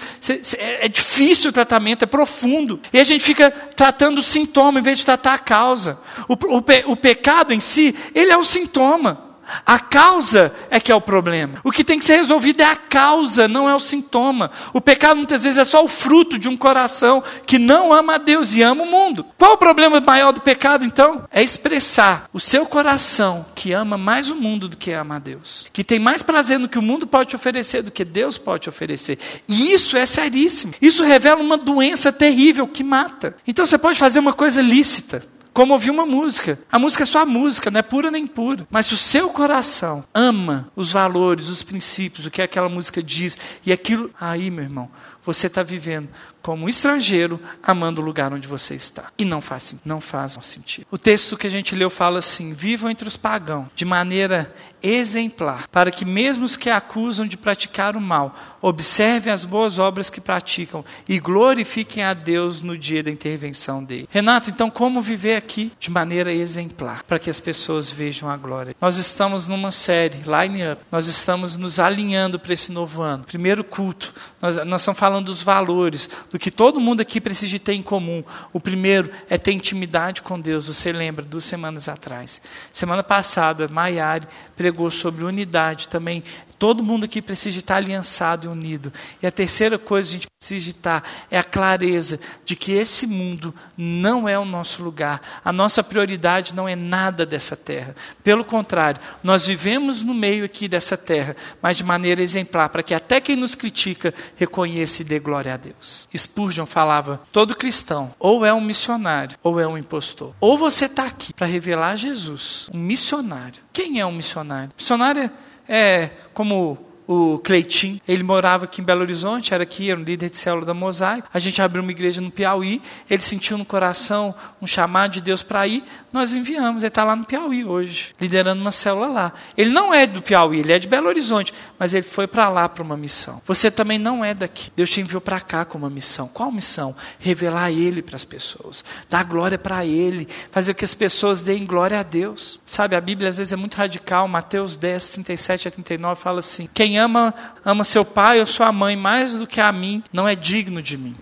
é, 0.58 0.86
é 0.86 0.90
difícil 0.90 1.50
o 1.50 1.54
tratamento, 1.54 2.04
é 2.04 2.08
profundo. 2.08 2.80
E 2.92 3.00
a 3.00 3.04
gente 3.04 3.24
fica 3.24 3.52
tratando 3.52 4.20
o 4.20 4.24
sintoma 4.24 4.80
em 4.80 4.84
vez 4.84 5.00
de 5.00 5.06
tratar 5.06 5.36
a 5.36 5.40
causa. 5.40 6.00
O, 6.28 6.34
o, 6.34 6.92
o 6.92 6.98
pecado 6.98 7.54
em 7.54 7.60
si, 7.60 7.96
ele 8.16 8.32
é 8.32 8.38
o 8.38 8.44
sintoma. 8.44 9.31
A 9.66 9.80
causa 9.80 10.54
é 10.70 10.80
que 10.80 10.92
é 10.92 10.96
o 10.96 11.02
problema. 11.02 11.60
O 11.64 11.72
que 11.72 11.84
tem 11.84 12.00
que 12.00 12.06
ser 12.06 12.16
resolvido 12.16 12.62
é 12.62 12.66
a 12.66 12.76
causa, 12.76 13.48
não 13.48 13.70
é 13.70 13.76
o 13.76 13.80
sintoma. 13.80 14.52
O 14.74 14.82
pecado 14.82 15.18
muitas 15.18 15.44
vezes 15.44 15.60
é 15.60 15.66
só 15.66 15.84
o 15.84 15.88
fruto 15.88 16.38
de 16.38 16.48
um 16.48 16.58
coração 16.58 17.24
que 17.46 17.60
não 17.60 17.94
ama 17.94 18.16
a 18.16 18.18
Deus 18.18 18.54
e 18.56 18.62
ama 18.62 18.84
o 18.84 18.90
mundo. 18.90 19.26
Qual 19.38 19.54
o 19.54 19.58
problema 19.58 20.00
maior 20.00 20.32
do 20.32 20.42
pecado 20.42 20.84
então? 20.84 21.26
É 21.32 21.44
expressar 21.44 22.26
o 22.34 22.40
seu 22.40 22.66
coração 22.66 23.46
que 23.56 23.72
ama 23.74 23.98
mais 23.98 24.30
o 24.30 24.36
mundo 24.36 24.68
do 24.68 24.78
que 24.78 24.92
ama 24.92 25.16
a 25.16 25.20
Deus. 25.20 25.68
Que 25.72 25.84
tem 25.84 26.00
mais 26.00 26.24
prazer 26.24 26.60
no 26.60 26.70
que 26.70 26.80
o 26.80 26.82
mundo 26.82 27.06
pode 27.06 27.30
te 27.30 27.36
oferecer 27.36 27.82
do 27.82 27.92
que 27.92 28.04
Deus 28.06 28.38
pode 28.38 28.64
te 28.64 28.70
oferecer. 28.70 29.18
E 29.48 29.72
isso 29.74 29.98
é 29.98 30.06
seríssimo. 30.06 30.74
Isso 30.82 31.04
revela 31.04 31.42
uma 31.42 31.58
doença 31.58 32.12
terrível 32.12 32.68
que 32.68 32.84
mata. 32.84 33.36
Então 33.48 33.66
você 33.66 33.78
pode 33.78 33.98
fazer 33.98 34.20
uma 34.20 34.34
coisa 34.34 34.62
lícita 34.62 35.24
como 35.54 35.74
ouvir 35.74 35.90
uma 35.90 36.06
música. 36.06 36.60
A 36.72 36.80
música 36.80 37.04
é 37.04 37.06
só 37.06 37.22
a 37.22 37.26
música, 37.26 37.70
não 37.70 37.80
é 37.80 37.84
pura 37.84 38.10
nem 38.10 38.26
pura. 38.26 38.68
Mas 38.70 38.86
se 38.88 38.94
o 38.94 38.98
seu 38.98 39.30
coração 39.30 40.04
ama 40.14 40.72
os 40.76 40.92
valores, 40.92 41.50
os 41.50 41.64
princípios, 41.64 42.26
o 42.26 42.32
que 42.32 42.42
aquela 42.42 42.70
música 42.70 43.02
diz, 43.02 43.38
e 43.66 43.72
aquilo. 43.72 44.10
Aí, 44.20 44.50
meu 44.50 44.64
irmão, 44.64 44.90
você 45.26 45.48
está 45.48 45.62
vivendo 45.62 46.10
como 46.42 46.70
estrangeiro 46.70 47.40
amando 47.62 48.02
o 48.02 48.06
lugar 48.06 48.34
onde 48.34 48.48
você 48.48 48.74
está. 48.76 49.12
E 49.18 49.26
não 49.26 49.42
faz, 49.42 49.76
não 49.86 50.02
faz 50.02 50.38
sentido. 50.42 50.88
O 50.92 50.98
texto 50.98 51.38
que 51.38 51.48
a 51.48 51.52
gente 51.52 51.76
leu 51.76 51.90
fala 51.90 52.20
assim: 52.20 52.54
vivam 52.54 52.90
entre 52.90 53.08
os 53.08 53.18
pagãos 53.18 53.68
de 53.76 53.86
maneira 53.86 54.54
exemplar, 54.84 55.68
para 55.68 55.92
que 55.92 56.04
mesmo 56.04 56.46
os 56.46 56.58
que 56.58 56.70
acusam 56.70 57.28
de 57.28 57.38
praticar 57.38 57.96
o 57.96 58.02
mal 58.02 58.36
observem 58.62 59.32
as 59.32 59.46
boas 59.46 59.80
obras 59.80 60.10
que 60.10 60.22
praticam 60.22 60.84
e 61.08 61.20
glorifiquem 61.20 62.04
a 62.04 62.14
Deus 62.14 62.62
no 62.62 62.78
dia 62.78 63.04
da 63.04 63.12
intervenção 63.12 63.84
dele. 63.84 64.08
Renato, 64.10 64.50
então 64.50 64.70
como 64.70 65.02
viver 65.02 65.36
aqui 65.36 65.72
de 65.80 65.90
maneira 65.90 66.34
exemplar, 66.34 67.04
para 67.04 67.20
que 67.20 67.30
as 67.30 67.40
pessoas 67.40 67.90
vejam 67.90 68.30
a 68.30 68.38
glória? 68.38 68.76
Nós 68.80 68.98
estamos 68.98 69.48
numa 69.48 69.72
série, 69.72 70.20
Line 70.20 70.72
Up, 70.72 70.82
nós 70.92 71.08
estamos 71.08 71.56
nos 71.56 71.80
alinhando 71.80 72.40
para 72.40 72.54
esse 72.54 72.72
novo 72.72 73.02
ano. 73.02 73.24
Primeiro 73.24 73.64
culto, 73.64 74.14
nós, 74.42 74.58
nós 74.66 74.82
estamos 74.82 75.00
falando 75.00 75.26
dos 75.26 75.44
valores, 75.44 76.10
do 76.32 76.40
que 76.40 76.50
todo 76.50 76.80
mundo 76.80 77.02
aqui 77.02 77.20
precisa 77.20 77.60
ter 77.60 77.74
em 77.74 77.82
comum. 77.82 78.24
O 78.54 78.60
primeiro 78.60 79.12
é 79.30 79.38
ter 79.38 79.52
intimidade 79.52 80.22
com 80.22 80.40
Deus. 80.40 80.68
Você 80.68 80.92
lembra, 80.92 81.26
duas 81.26 81.46
semanas 81.46 81.90
atrás. 81.90 82.42
Semana 82.72 83.04
passada, 83.04 83.68
Maiari 83.68 84.28
pregou 84.56 84.90
sobre 84.90 85.24
unidade 85.24 85.88
também. 85.88 86.24
Todo 86.58 86.84
mundo 86.84 87.06
aqui 87.06 87.24
precisa 87.24 87.58
estar 87.58 87.78
aliançado 87.78 88.46
e 88.46 88.48
unido. 88.48 88.94
E 89.20 89.26
a 89.26 89.32
terceira 89.32 89.80
coisa 89.80 90.10
que 90.10 90.14
a 90.16 90.18
gente 90.20 90.28
precisa 90.40 90.70
estar 90.70 91.04
é 91.32 91.38
a 91.40 91.44
clareza 91.44 92.20
de 92.46 92.56
que 92.56 92.72
esse 92.74 93.08
mundo 93.08 93.54
não 93.76 94.30
é 94.30 94.38
o 94.38 94.46
nosso 94.46 94.84
lugar. 94.84 95.42
A 95.44 95.52
nossa 95.52 95.84
prioridade 95.84 96.54
não 96.54 96.70
é 96.70 96.76
nada 96.76 97.26
dessa 97.26 97.56
terra. 97.56 97.96
Pelo 98.24 98.46
contrário, 98.46 99.02
nós 99.24 99.48
vivemos 99.48 100.04
no 100.04 100.14
meio 100.14 100.46
aqui 100.46 100.68
dessa 100.68 100.96
terra, 100.96 101.36
mas 101.60 101.78
de 101.78 101.84
maneira 101.84 102.22
exemplar, 102.22 102.70
para 102.70 102.84
que 102.84 102.94
até 102.94 103.20
quem 103.20 103.36
nos 103.36 103.56
critica 103.56 104.14
reconheça 104.36 105.02
e 105.02 105.06
dê 105.06 105.18
glória 105.18 105.56
a 105.56 105.58
Deus. 105.58 106.08
Spurgeon 106.22 106.66
falava: 106.66 107.20
todo 107.32 107.56
cristão 107.56 108.14
ou 108.20 108.46
é 108.46 108.54
um 108.54 108.62
missionário 108.62 109.38
ou 109.44 109.60
é 109.60 109.68
um 109.68 109.78
impostor. 109.78 110.34
Ou 110.40 110.58
você 110.58 110.86
está 110.86 111.06
aqui 111.06 111.34
para 111.34 111.48
revelar 111.48 111.96
Jesus, 111.96 112.70
um 112.74 112.78
missionário. 112.78 113.62
Quem 113.74 114.00
é 114.00 114.06
um 114.06 114.12
missionário? 114.12 114.72
Missionário 114.78 115.32
é 115.68 116.12
como 116.34 116.91
o 117.12 117.38
Cleitinho, 117.40 118.00
ele 118.08 118.24
morava 118.24 118.64
aqui 118.64 118.80
em 118.80 118.86
Belo 118.86 119.02
Horizonte, 119.02 119.54
era 119.54 119.64
aqui, 119.64 119.92
era 119.92 120.00
um 120.00 120.04
líder 120.04 120.30
de 120.30 120.38
célula 120.38 120.66
da 120.66 120.74
Mosaico. 120.74 121.28
A 121.34 121.40
gente 121.40 121.62
abriu 121.62 121.84
uma 121.84 121.92
igreja 121.92 122.22
no 122.22 122.32
Piauí, 122.32 122.82
ele 123.10 123.22
sentiu 123.22 123.58
no 123.58 123.66
coração 123.66 124.34
um 124.62 124.68
chamado 124.68 125.12
de 125.12 125.22
Deus 125.22 125.44
para 125.44 125.68
ir, 125.68 125.84
nós 126.14 126.34
enviamos, 126.34 126.84
ele 126.84 126.88
está 126.88 127.04
lá 127.04 127.16
no 127.16 127.26
Piauí 127.26 127.66
hoje, 127.66 128.14
liderando 128.20 128.62
uma 128.62 128.72
célula 128.72 129.08
lá. 129.08 129.34
Ele 129.58 129.72
não 129.72 129.94
é 129.94 130.08
do 130.08 130.22
Piauí, 130.22 130.60
ele 130.60 130.72
é 130.72 130.80
de 130.80 130.88
Belo 130.88 131.08
Horizonte, 131.08 131.54
mas 131.78 131.94
ele 131.94 132.04
foi 132.04 132.28
para 132.28 132.48
lá 132.48 132.70
para 132.70 132.84
uma 132.84 132.96
missão. 132.96 133.42
Você 133.46 133.70
também 133.70 133.98
não 133.98 134.24
é 134.24 134.34
daqui. 134.34 134.72
Deus 134.76 134.90
te 134.90 135.02
enviou 135.02 135.20
para 135.20 135.40
cá 135.42 135.66
com 135.66 135.78
uma 135.78 135.90
missão. 135.90 136.30
Qual 136.30 136.52
missão? 136.52 136.96
Revelar 137.20 137.72
Ele 137.72 138.02
para 138.02 138.16
as 138.16 138.24
pessoas, 138.26 138.86
dar 139.10 139.24
glória 139.24 139.58
para 139.58 139.86
Ele, 139.86 140.28
fazer 140.50 140.74
com 140.74 140.80
que 140.80 140.86
as 140.86 140.94
pessoas 140.94 141.42
deem 141.42 141.66
glória 141.66 142.00
a 142.00 142.04
Deus. 142.04 142.60
Sabe, 142.66 142.96
a 142.96 143.02
Bíblia 143.02 143.30
às 143.30 143.38
vezes 143.38 143.54
é 143.54 143.56
muito 143.58 143.76
radical, 143.76 144.28
Mateus 144.28 144.76
10, 144.76 145.10
37 145.10 145.68
a 145.68 145.72
39 145.72 146.22
fala 146.22 146.40
assim: 146.40 146.70
quem 146.74 147.01
ama, 147.02 147.34
ama 147.66 147.84
seu 147.84 148.06
pai 148.06 148.40
ou 148.40 148.46
sua 148.46 148.72
mãe 148.72 148.96
mais 148.96 149.36
do 149.36 149.46
que 149.46 149.60
a 149.60 149.72
mim, 149.72 150.04
não 150.14 150.28
é 150.28 150.36
digno 150.36 150.82
de 150.82 150.98
mim. 150.98 151.16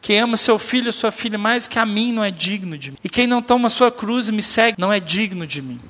Quem 0.00 0.20
ama 0.20 0.36
seu 0.36 0.58
filho 0.58 0.86
ou 0.86 0.92
sua 0.92 1.10
filha 1.10 1.38
mais 1.38 1.66
que 1.66 1.78
a 1.78 1.86
mim 1.86 2.12
não 2.12 2.22
é 2.22 2.30
digno 2.30 2.76
de 2.76 2.90
mim. 2.90 2.96
E 3.02 3.08
quem 3.08 3.26
não 3.26 3.40
toma 3.40 3.70
sua 3.70 3.90
cruz 3.90 4.28
e 4.28 4.32
me 4.32 4.42
segue 4.42 4.76
não 4.78 4.92
é 4.92 5.00
digno 5.00 5.46
de 5.46 5.62
mim. 5.62 5.80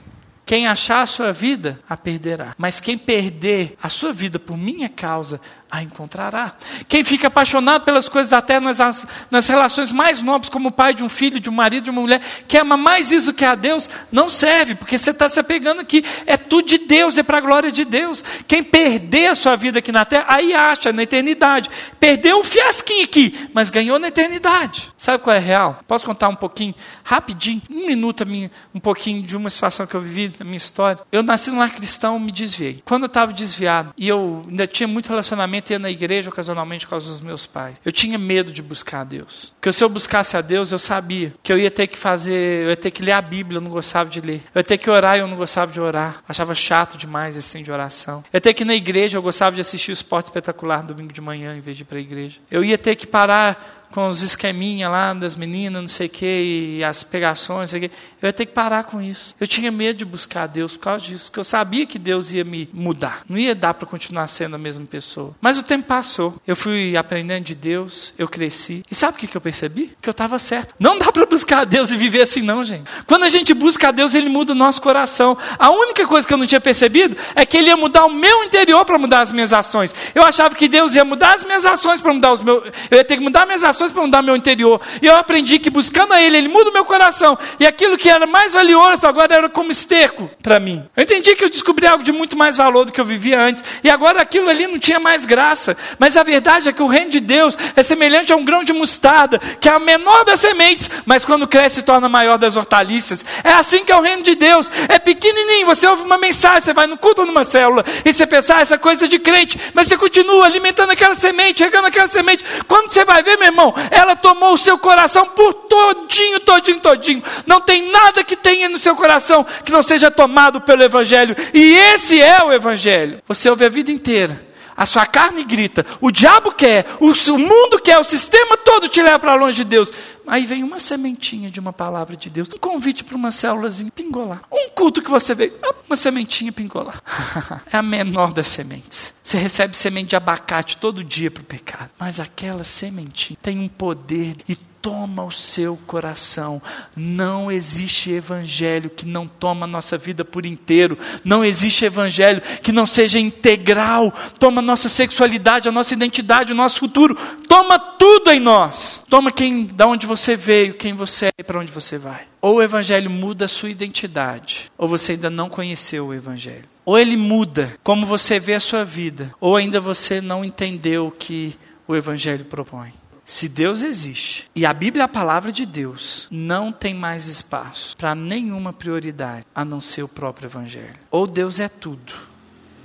Quem 0.46 0.66
achar 0.66 1.00
a 1.00 1.06
sua 1.06 1.32
vida, 1.32 1.80
a 1.88 1.96
perderá. 1.96 2.54
Mas 2.58 2.78
quem 2.78 2.98
perder 2.98 3.76
a 3.82 3.88
sua 3.88 4.12
vida 4.12 4.38
por 4.38 4.58
minha 4.58 4.88
causa, 4.88 5.40
a 5.74 5.82
encontrará. 5.82 6.54
Quem 6.86 7.02
fica 7.02 7.26
apaixonado 7.26 7.84
pelas 7.84 8.08
coisas 8.08 8.30
da 8.30 8.40
terra, 8.40 8.60
nas, 8.60 9.06
nas 9.28 9.48
relações 9.48 9.90
mais 9.90 10.22
nobres, 10.22 10.48
como 10.48 10.68
o 10.68 10.72
pai 10.72 10.94
de 10.94 11.02
um 11.02 11.08
filho, 11.08 11.40
de 11.40 11.50
um 11.50 11.52
marido, 11.52 11.84
de 11.84 11.90
uma 11.90 12.00
mulher, 12.00 12.20
que 12.46 12.56
ama 12.56 12.76
mais 12.76 13.10
isso 13.10 13.34
que 13.34 13.44
a 13.44 13.56
Deus, 13.56 13.90
não 14.12 14.28
serve, 14.28 14.76
porque 14.76 14.96
você 14.96 15.10
está 15.10 15.28
se 15.28 15.40
apegando 15.40 15.80
aqui. 15.80 16.04
É 16.26 16.36
tudo 16.36 16.68
de 16.68 16.78
Deus, 16.78 17.18
é 17.18 17.24
para 17.24 17.38
a 17.38 17.40
glória 17.40 17.72
de 17.72 17.84
Deus. 17.84 18.22
Quem 18.46 18.62
perder 18.62 19.26
a 19.26 19.34
sua 19.34 19.56
vida 19.56 19.80
aqui 19.80 19.90
na 19.90 20.04
terra, 20.04 20.26
aí 20.28 20.54
acha 20.54 20.92
na 20.92 21.02
eternidade. 21.02 21.68
Perdeu 21.98 22.38
um 22.38 22.44
fiasquinho 22.44 23.02
aqui, 23.02 23.48
mas 23.52 23.68
ganhou 23.68 23.98
na 23.98 24.08
eternidade. 24.08 24.92
Sabe 24.96 25.18
qual 25.18 25.34
é 25.34 25.40
real? 25.40 25.80
Posso 25.88 26.06
contar 26.06 26.28
um 26.28 26.36
pouquinho, 26.36 26.72
rapidinho, 27.02 27.60
um 27.68 27.86
minuto, 27.86 28.24
um 28.72 28.78
pouquinho 28.78 29.24
de 29.24 29.36
uma 29.36 29.50
situação 29.50 29.88
que 29.88 29.96
eu 29.96 30.00
vivi 30.00 30.32
na 30.38 30.44
minha 30.44 30.56
história? 30.56 31.02
Eu 31.10 31.24
nasci 31.24 31.50
num 31.50 31.58
lar 31.58 31.72
cristão, 31.72 32.20
me 32.20 32.30
desviei. 32.30 32.80
Quando 32.84 33.02
eu 33.02 33.08
estava 33.08 33.32
desviado, 33.32 33.92
e 33.98 34.06
eu 34.06 34.46
ainda 34.48 34.68
tinha 34.68 34.86
muito 34.86 35.08
relacionamento 35.08 35.63
ia 35.72 35.78
na 35.78 35.90
igreja 35.90 36.28
ocasionalmente 36.28 36.86
por 36.86 36.90
causa 36.90 37.10
dos 37.10 37.20
meus 37.20 37.46
pais. 37.46 37.80
Eu 37.84 37.92
tinha 37.92 38.18
medo 38.18 38.52
de 38.52 38.62
buscar 38.62 39.00
a 39.00 39.04
Deus. 39.04 39.54
Porque 39.60 39.72
se 39.72 39.82
eu 39.82 39.88
buscasse 39.88 40.36
a 40.36 40.40
Deus, 40.40 40.72
eu 40.72 40.78
sabia 40.78 41.34
que 41.42 41.52
eu 41.52 41.58
ia 41.58 41.70
ter 41.70 41.86
que 41.86 41.96
fazer, 41.96 42.64
eu 42.64 42.70
ia 42.70 42.76
ter 42.76 42.90
que 42.90 43.02
ler 43.02 43.12
a 43.12 43.22
Bíblia, 43.22 43.58
eu 43.58 43.62
não 43.62 43.70
gostava 43.70 44.08
de 44.08 44.20
ler. 44.20 44.42
Eu 44.54 44.60
ia 44.60 44.64
ter 44.64 44.78
que 44.78 44.90
orar, 44.90 45.16
eu 45.16 45.26
não 45.26 45.36
gostava 45.36 45.72
de 45.72 45.80
orar. 45.80 46.22
Achava 46.28 46.54
chato 46.54 46.96
demais 46.96 47.36
esse 47.36 47.52
tempo 47.52 47.64
de 47.64 47.72
oração. 47.72 48.24
Eu 48.32 48.36
ia 48.36 48.40
ter 48.40 48.54
que 48.54 48.62
ir 48.62 48.66
na 48.66 48.74
igreja, 48.74 49.18
eu 49.18 49.22
gostava 49.22 49.54
de 49.54 49.60
assistir 49.60 49.90
o 49.90 49.94
esporte 49.94 50.26
espetacular 50.26 50.82
domingo 50.82 51.12
de 51.12 51.20
manhã 51.20 51.56
em 51.56 51.60
vez 51.60 51.76
de 51.76 51.82
ir 51.82 51.86
para 51.86 51.98
a 51.98 52.00
igreja. 52.00 52.40
Eu 52.50 52.64
ia 52.64 52.78
ter 52.78 52.96
que 52.96 53.06
parar 53.06 53.83
com 53.94 54.08
os 54.08 54.22
esqueminha 54.22 54.88
lá 54.88 55.14
das 55.14 55.36
meninas, 55.36 55.80
não 55.80 55.86
sei 55.86 56.08
o 56.08 56.10
quê, 56.10 56.78
e 56.78 56.84
as 56.84 57.04
pegações, 57.04 57.60
não 57.60 57.78
sei 57.78 57.86
o 57.86 57.88
quê. 57.88 57.96
Eu 58.20 58.26
ia 58.26 58.32
ter 58.32 58.44
que 58.44 58.52
parar 58.52 58.82
com 58.82 59.00
isso. 59.00 59.36
Eu 59.38 59.46
tinha 59.46 59.70
medo 59.70 59.98
de 59.98 60.04
buscar 60.04 60.48
Deus 60.48 60.76
por 60.76 60.82
causa 60.82 61.06
disso, 61.06 61.26
porque 61.26 61.38
eu 61.38 61.44
sabia 61.44 61.86
que 61.86 61.96
Deus 61.96 62.32
ia 62.32 62.42
me 62.42 62.68
mudar. 62.72 63.22
Não 63.28 63.38
ia 63.38 63.54
dar 63.54 63.72
para 63.72 63.86
continuar 63.86 64.26
sendo 64.26 64.56
a 64.56 64.58
mesma 64.58 64.84
pessoa. 64.84 65.36
Mas 65.40 65.58
o 65.58 65.62
tempo 65.62 65.86
passou. 65.86 66.34
Eu 66.44 66.56
fui 66.56 66.96
aprendendo 66.96 67.44
de 67.44 67.54
Deus, 67.54 68.12
eu 68.18 68.26
cresci. 68.26 68.84
E 68.90 68.94
sabe 68.96 69.16
o 69.16 69.28
que 69.28 69.36
eu 69.36 69.40
percebi? 69.40 69.96
Que 70.02 70.08
eu 70.08 70.12
estava 70.12 70.40
certo. 70.40 70.74
Não 70.76 70.98
dá 70.98 71.12
para 71.12 71.24
buscar 71.24 71.60
a 71.60 71.64
Deus 71.64 71.92
e 71.92 71.96
viver 71.96 72.22
assim, 72.22 72.42
não, 72.42 72.64
gente. 72.64 72.90
Quando 73.06 73.22
a 73.22 73.28
gente 73.28 73.54
busca 73.54 73.90
a 73.90 73.92
Deus, 73.92 74.16
Ele 74.16 74.28
muda 74.28 74.52
o 74.52 74.56
nosso 74.56 74.82
coração. 74.82 75.38
A 75.56 75.70
única 75.70 76.04
coisa 76.08 76.26
que 76.26 76.34
eu 76.34 76.38
não 76.38 76.46
tinha 76.46 76.60
percebido 76.60 77.16
é 77.36 77.46
que 77.46 77.56
Ele 77.56 77.68
ia 77.68 77.76
mudar 77.76 78.06
o 78.06 78.10
meu 78.10 78.42
interior 78.42 78.84
para 78.84 78.98
mudar 78.98 79.20
as 79.20 79.30
minhas 79.30 79.52
ações. 79.52 79.94
Eu 80.16 80.24
achava 80.24 80.56
que 80.56 80.66
Deus 80.66 80.96
ia 80.96 81.04
mudar 81.04 81.34
as 81.34 81.44
minhas 81.44 81.64
ações 81.64 82.00
para 82.00 82.12
mudar 82.12 82.32
os 82.32 82.42
meus. 82.42 82.64
Eu 82.90 82.98
ia 82.98 83.04
ter 83.04 83.18
que 83.18 83.22
mudar 83.22 83.46
minhas 83.46 83.62
ações 83.62 83.83
para 83.92 84.02
mudar 84.02 84.22
meu 84.22 84.36
interior. 84.36 84.80
E 85.02 85.06
eu 85.06 85.16
aprendi 85.16 85.58
que 85.58 85.70
buscando 85.70 86.14
a 86.14 86.22
Ele, 86.22 86.38
Ele 86.38 86.48
muda 86.48 86.70
o 86.70 86.72
meu 86.72 86.84
coração. 86.84 87.36
E 87.60 87.66
aquilo 87.66 87.98
que 87.98 88.08
era 88.08 88.26
mais 88.26 88.52
valioso 88.54 89.06
agora 89.06 89.34
era 89.34 89.48
como 89.48 89.70
esterco 89.70 90.30
para 90.42 90.58
mim. 90.58 90.84
Eu 90.96 91.02
entendi 91.02 91.34
que 91.36 91.44
eu 91.44 91.50
descobri 91.50 91.86
algo 91.86 92.02
de 92.02 92.12
muito 92.12 92.36
mais 92.36 92.56
valor 92.56 92.84
do 92.84 92.92
que 92.92 93.00
eu 93.00 93.04
vivia 93.04 93.40
antes. 93.40 93.62
E 93.82 93.90
agora 93.90 94.22
aquilo 94.22 94.48
ali 94.48 94.66
não 94.66 94.78
tinha 94.78 94.98
mais 94.98 95.26
graça. 95.26 95.76
Mas 95.98 96.16
a 96.16 96.22
verdade 96.22 96.68
é 96.68 96.72
que 96.72 96.82
o 96.82 96.86
reino 96.86 97.10
de 97.10 97.20
Deus 97.20 97.58
é 97.76 97.82
semelhante 97.82 98.32
a 98.32 98.36
um 98.36 98.44
grão 98.44 98.64
de 98.64 98.72
mostarda, 98.72 99.38
que 99.60 99.68
é 99.68 99.72
a 99.72 99.78
menor 99.78 100.24
das 100.24 100.40
sementes, 100.40 100.88
mas 101.04 101.24
quando 101.24 101.46
cresce 101.46 101.74
se 101.74 101.82
torna 101.82 102.08
maior 102.08 102.38
das 102.38 102.56
hortaliças. 102.56 103.26
É 103.42 103.52
assim 103.52 103.84
que 103.84 103.92
é 103.92 103.96
o 103.96 104.00
reino 104.00 104.22
de 104.22 104.34
Deus. 104.34 104.70
É 104.88 104.98
pequenininho. 104.98 105.66
Você 105.66 105.86
ouve 105.86 106.02
uma 106.02 106.16
mensagem, 106.16 106.60
você 106.60 106.72
vai 106.72 106.86
no 106.86 106.96
culto 106.96 107.22
ou 107.22 107.26
numa 107.26 107.44
célula, 107.44 107.84
e 108.04 108.12
você 108.12 108.26
pensa, 108.26 108.56
ah, 108.56 108.60
essa 108.60 108.78
coisa 108.78 109.08
de 109.08 109.18
crente. 109.18 109.58
Mas 109.74 109.88
você 109.88 109.96
continua 109.96 110.46
alimentando 110.46 110.90
aquela 110.90 111.14
semente, 111.14 111.62
regando 111.62 111.88
aquela 111.88 112.08
semente. 112.08 112.44
Quando 112.66 112.88
você 112.88 113.04
vai 113.04 113.22
ver, 113.22 113.36
meu 113.36 113.48
irmão, 113.48 113.73
ela 113.90 114.16
tomou 114.16 114.54
o 114.54 114.58
seu 114.58 114.78
coração 114.78 115.26
por 115.26 115.52
todinho, 115.54 116.40
todinho, 116.40 116.80
todinho. 116.80 117.22
Não 117.46 117.60
tem 117.60 117.90
nada 117.90 118.24
que 118.24 118.36
tenha 118.36 118.68
no 118.68 118.78
seu 118.78 118.94
coração 118.96 119.44
que 119.64 119.72
não 119.72 119.82
seja 119.82 120.10
tomado 120.10 120.60
pelo 120.60 120.82
Evangelho. 120.82 121.34
E 121.52 121.74
esse 121.76 122.20
é 122.20 122.42
o 122.42 122.52
Evangelho. 122.52 123.22
Você 123.26 123.48
ouve 123.48 123.64
a 123.64 123.68
vida 123.68 123.90
inteira. 123.90 124.53
A 124.76 124.86
sua 124.86 125.06
carne 125.06 125.44
grita, 125.44 125.84
o 126.00 126.10
diabo 126.10 126.52
quer, 126.52 126.86
o, 127.00 127.10
o 127.10 127.38
mundo 127.38 127.80
quer, 127.80 127.98
o 127.98 128.04
sistema 128.04 128.56
todo 128.56 128.88
te 128.88 129.02
leva 129.02 129.18
para 129.18 129.34
longe 129.34 129.56
de 129.56 129.64
Deus. 129.64 129.90
Aí 130.26 130.46
vem 130.46 130.62
uma 130.62 130.78
sementinha 130.78 131.50
de 131.50 131.60
uma 131.60 131.72
palavra 131.72 132.16
de 132.16 132.30
Deus, 132.30 132.48
um 132.48 132.58
convite 132.58 133.04
para 133.04 133.16
uma 133.16 133.30
célulazinha, 133.30 133.90
pingou 133.94 134.26
lá. 134.26 134.40
Um 134.50 134.70
culto 134.70 135.02
que 135.02 135.10
você 135.10 135.34
vê, 135.34 135.52
uma 135.86 135.96
sementinha 135.96 136.50
pingou 136.50 136.82
lá. 136.82 136.94
é 137.70 137.76
a 137.76 137.82
menor 137.82 138.32
das 138.32 138.48
sementes. 138.48 139.14
Você 139.22 139.36
recebe 139.36 139.76
semente 139.76 140.08
de 140.08 140.16
abacate 140.16 140.76
todo 140.78 141.04
dia 141.04 141.30
para 141.30 141.42
o 141.42 141.46
pecado. 141.46 141.90
Mas 141.98 142.18
aquela 142.18 142.64
sementinha 142.64 143.38
tem 143.42 143.58
um 143.58 143.68
poder 143.68 144.36
e 144.48 144.56
toma 144.84 145.24
o 145.24 145.32
seu 145.32 145.78
coração. 145.86 146.60
Não 146.94 147.50
existe 147.50 148.10
evangelho 148.10 148.90
que 148.90 149.06
não 149.06 149.26
toma 149.26 149.64
a 149.64 149.68
nossa 149.68 149.96
vida 149.96 150.26
por 150.26 150.44
inteiro. 150.44 150.98
Não 151.24 151.42
existe 151.42 151.86
evangelho 151.86 152.42
que 152.62 152.70
não 152.70 152.86
seja 152.86 153.18
integral. 153.18 154.12
Toma 154.38 154.60
a 154.60 154.62
nossa 154.62 154.90
sexualidade, 154.90 155.70
a 155.70 155.72
nossa 155.72 155.94
identidade, 155.94 156.52
o 156.52 156.54
nosso 156.54 156.80
futuro. 156.80 157.16
Toma 157.48 157.78
tudo 157.78 158.30
em 158.30 158.38
nós. 158.38 159.02
Toma 159.08 159.32
quem, 159.32 159.64
da 159.64 159.86
onde 159.86 160.06
você 160.06 160.36
veio, 160.36 160.74
quem 160.74 160.92
você 160.92 161.28
é 161.28 161.30
e 161.38 161.42
para 161.42 161.60
onde 161.60 161.72
você 161.72 161.96
vai. 161.96 162.26
Ou 162.42 162.56
o 162.56 162.62
evangelho 162.62 163.08
muda 163.08 163.46
a 163.46 163.48
sua 163.48 163.70
identidade, 163.70 164.70
ou 164.76 164.86
você 164.86 165.12
ainda 165.12 165.30
não 165.30 165.48
conheceu 165.48 166.08
o 166.08 166.12
evangelho. 166.12 166.68
Ou 166.84 166.98
ele 166.98 167.16
muda 167.16 167.74
como 167.82 168.04
você 168.04 168.38
vê 168.38 168.52
a 168.52 168.60
sua 168.60 168.84
vida, 168.84 169.34
ou 169.40 169.56
ainda 169.56 169.80
você 169.80 170.20
não 170.20 170.44
entendeu 170.44 171.06
o 171.06 171.10
que 171.10 171.56
o 171.88 171.96
evangelho 171.96 172.44
propõe. 172.44 172.92
Se 173.24 173.48
Deus 173.48 173.82
existe 173.82 174.50
e 174.54 174.66
a 174.66 174.74
Bíblia 174.74 175.04
é 175.04 175.06
a 175.06 175.08
palavra 175.08 175.50
de 175.50 175.64
Deus, 175.64 176.28
não 176.30 176.70
tem 176.70 176.92
mais 176.92 177.26
espaço 177.26 177.96
para 177.96 178.14
nenhuma 178.14 178.72
prioridade 178.72 179.46
a 179.54 179.64
não 179.64 179.80
ser 179.80 180.02
o 180.02 180.08
próprio 180.08 180.46
Evangelho. 180.46 180.98
Ou 181.10 181.26
Deus 181.26 181.58
é 181.58 181.68
tudo, 181.68 182.12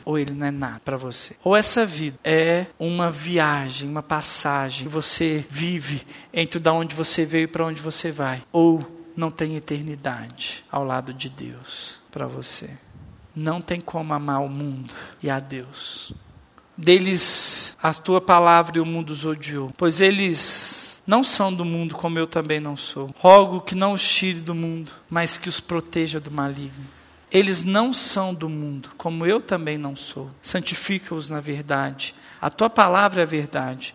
ou 0.05 0.17
ele 0.17 0.33
não 0.33 0.45
é 0.45 0.51
nada 0.51 0.79
para 0.79 0.95
você. 0.95 1.35
Ou 1.43 1.57
essa 1.57 1.85
vida 1.85 2.17
é 2.23 2.67
uma 2.79 3.11
viagem, 3.11 3.89
uma 3.89 4.01
passagem 4.01 4.87
que 4.87 4.93
você 4.93 5.45
vive 5.49 6.07
entre 6.33 6.57
da 6.57 6.71
onde 6.71 6.95
você 6.95 7.25
veio 7.25 7.43
e 7.43 7.47
para 7.47 7.65
onde 7.65 7.81
você 7.81 8.09
vai. 8.09 8.41
Ou 8.49 8.89
não 9.17 9.29
tem 9.29 9.57
eternidade 9.57 10.63
ao 10.71 10.85
lado 10.85 11.13
de 11.13 11.29
Deus 11.29 11.99
para 12.09 12.27
você. 12.27 12.69
Não 13.35 13.59
tem 13.59 13.81
como 13.81 14.13
amar 14.13 14.41
o 14.41 14.47
mundo 14.47 14.93
e 15.21 15.29
a 15.29 15.39
Deus 15.39 16.13
deles 16.79 17.75
a 17.81 17.93
tua 17.93 18.21
palavra 18.21 18.77
e 18.77 18.81
o 18.81 18.85
mundo 18.85 19.09
os 19.09 19.25
odiou, 19.25 19.71
pois 19.77 20.01
eles 20.01 21.03
não 21.05 21.23
são 21.23 21.53
do 21.53 21.65
mundo 21.65 21.95
como 21.95 22.17
eu 22.17 22.25
também 22.25 22.59
não 22.59 22.77
sou. 22.77 23.13
Rogo 23.17 23.61
que 23.61 23.75
não 23.75 23.93
os 23.93 24.07
tire 24.07 24.39
do 24.39 24.55
mundo, 24.55 24.91
mas 25.09 25.37
que 25.37 25.49
os 25.49 25.59
proteja 25.59 26.19
do 26.19 26.31
maligno. 26.31 26.85
Eles 27.31 27.63
não 27.63 27.93
são 27.93 28.33
do 28.33 28.49
mundo, 28.49 28.89
como 28.97 29.25
eu 29.25 29.41
também 29.41 29.77
não 29.77 29.95
sou. 29.95 30.31
Santifica-os 30.41 31.29
na 31.29 31.39
verdade. 31.39 32.15
A 32.41 32.49
tua 32.49 32.69
palavra 32.69 33.21
é 33.21 33.23
a 33.23 33.27
verdade. 33.27 33.93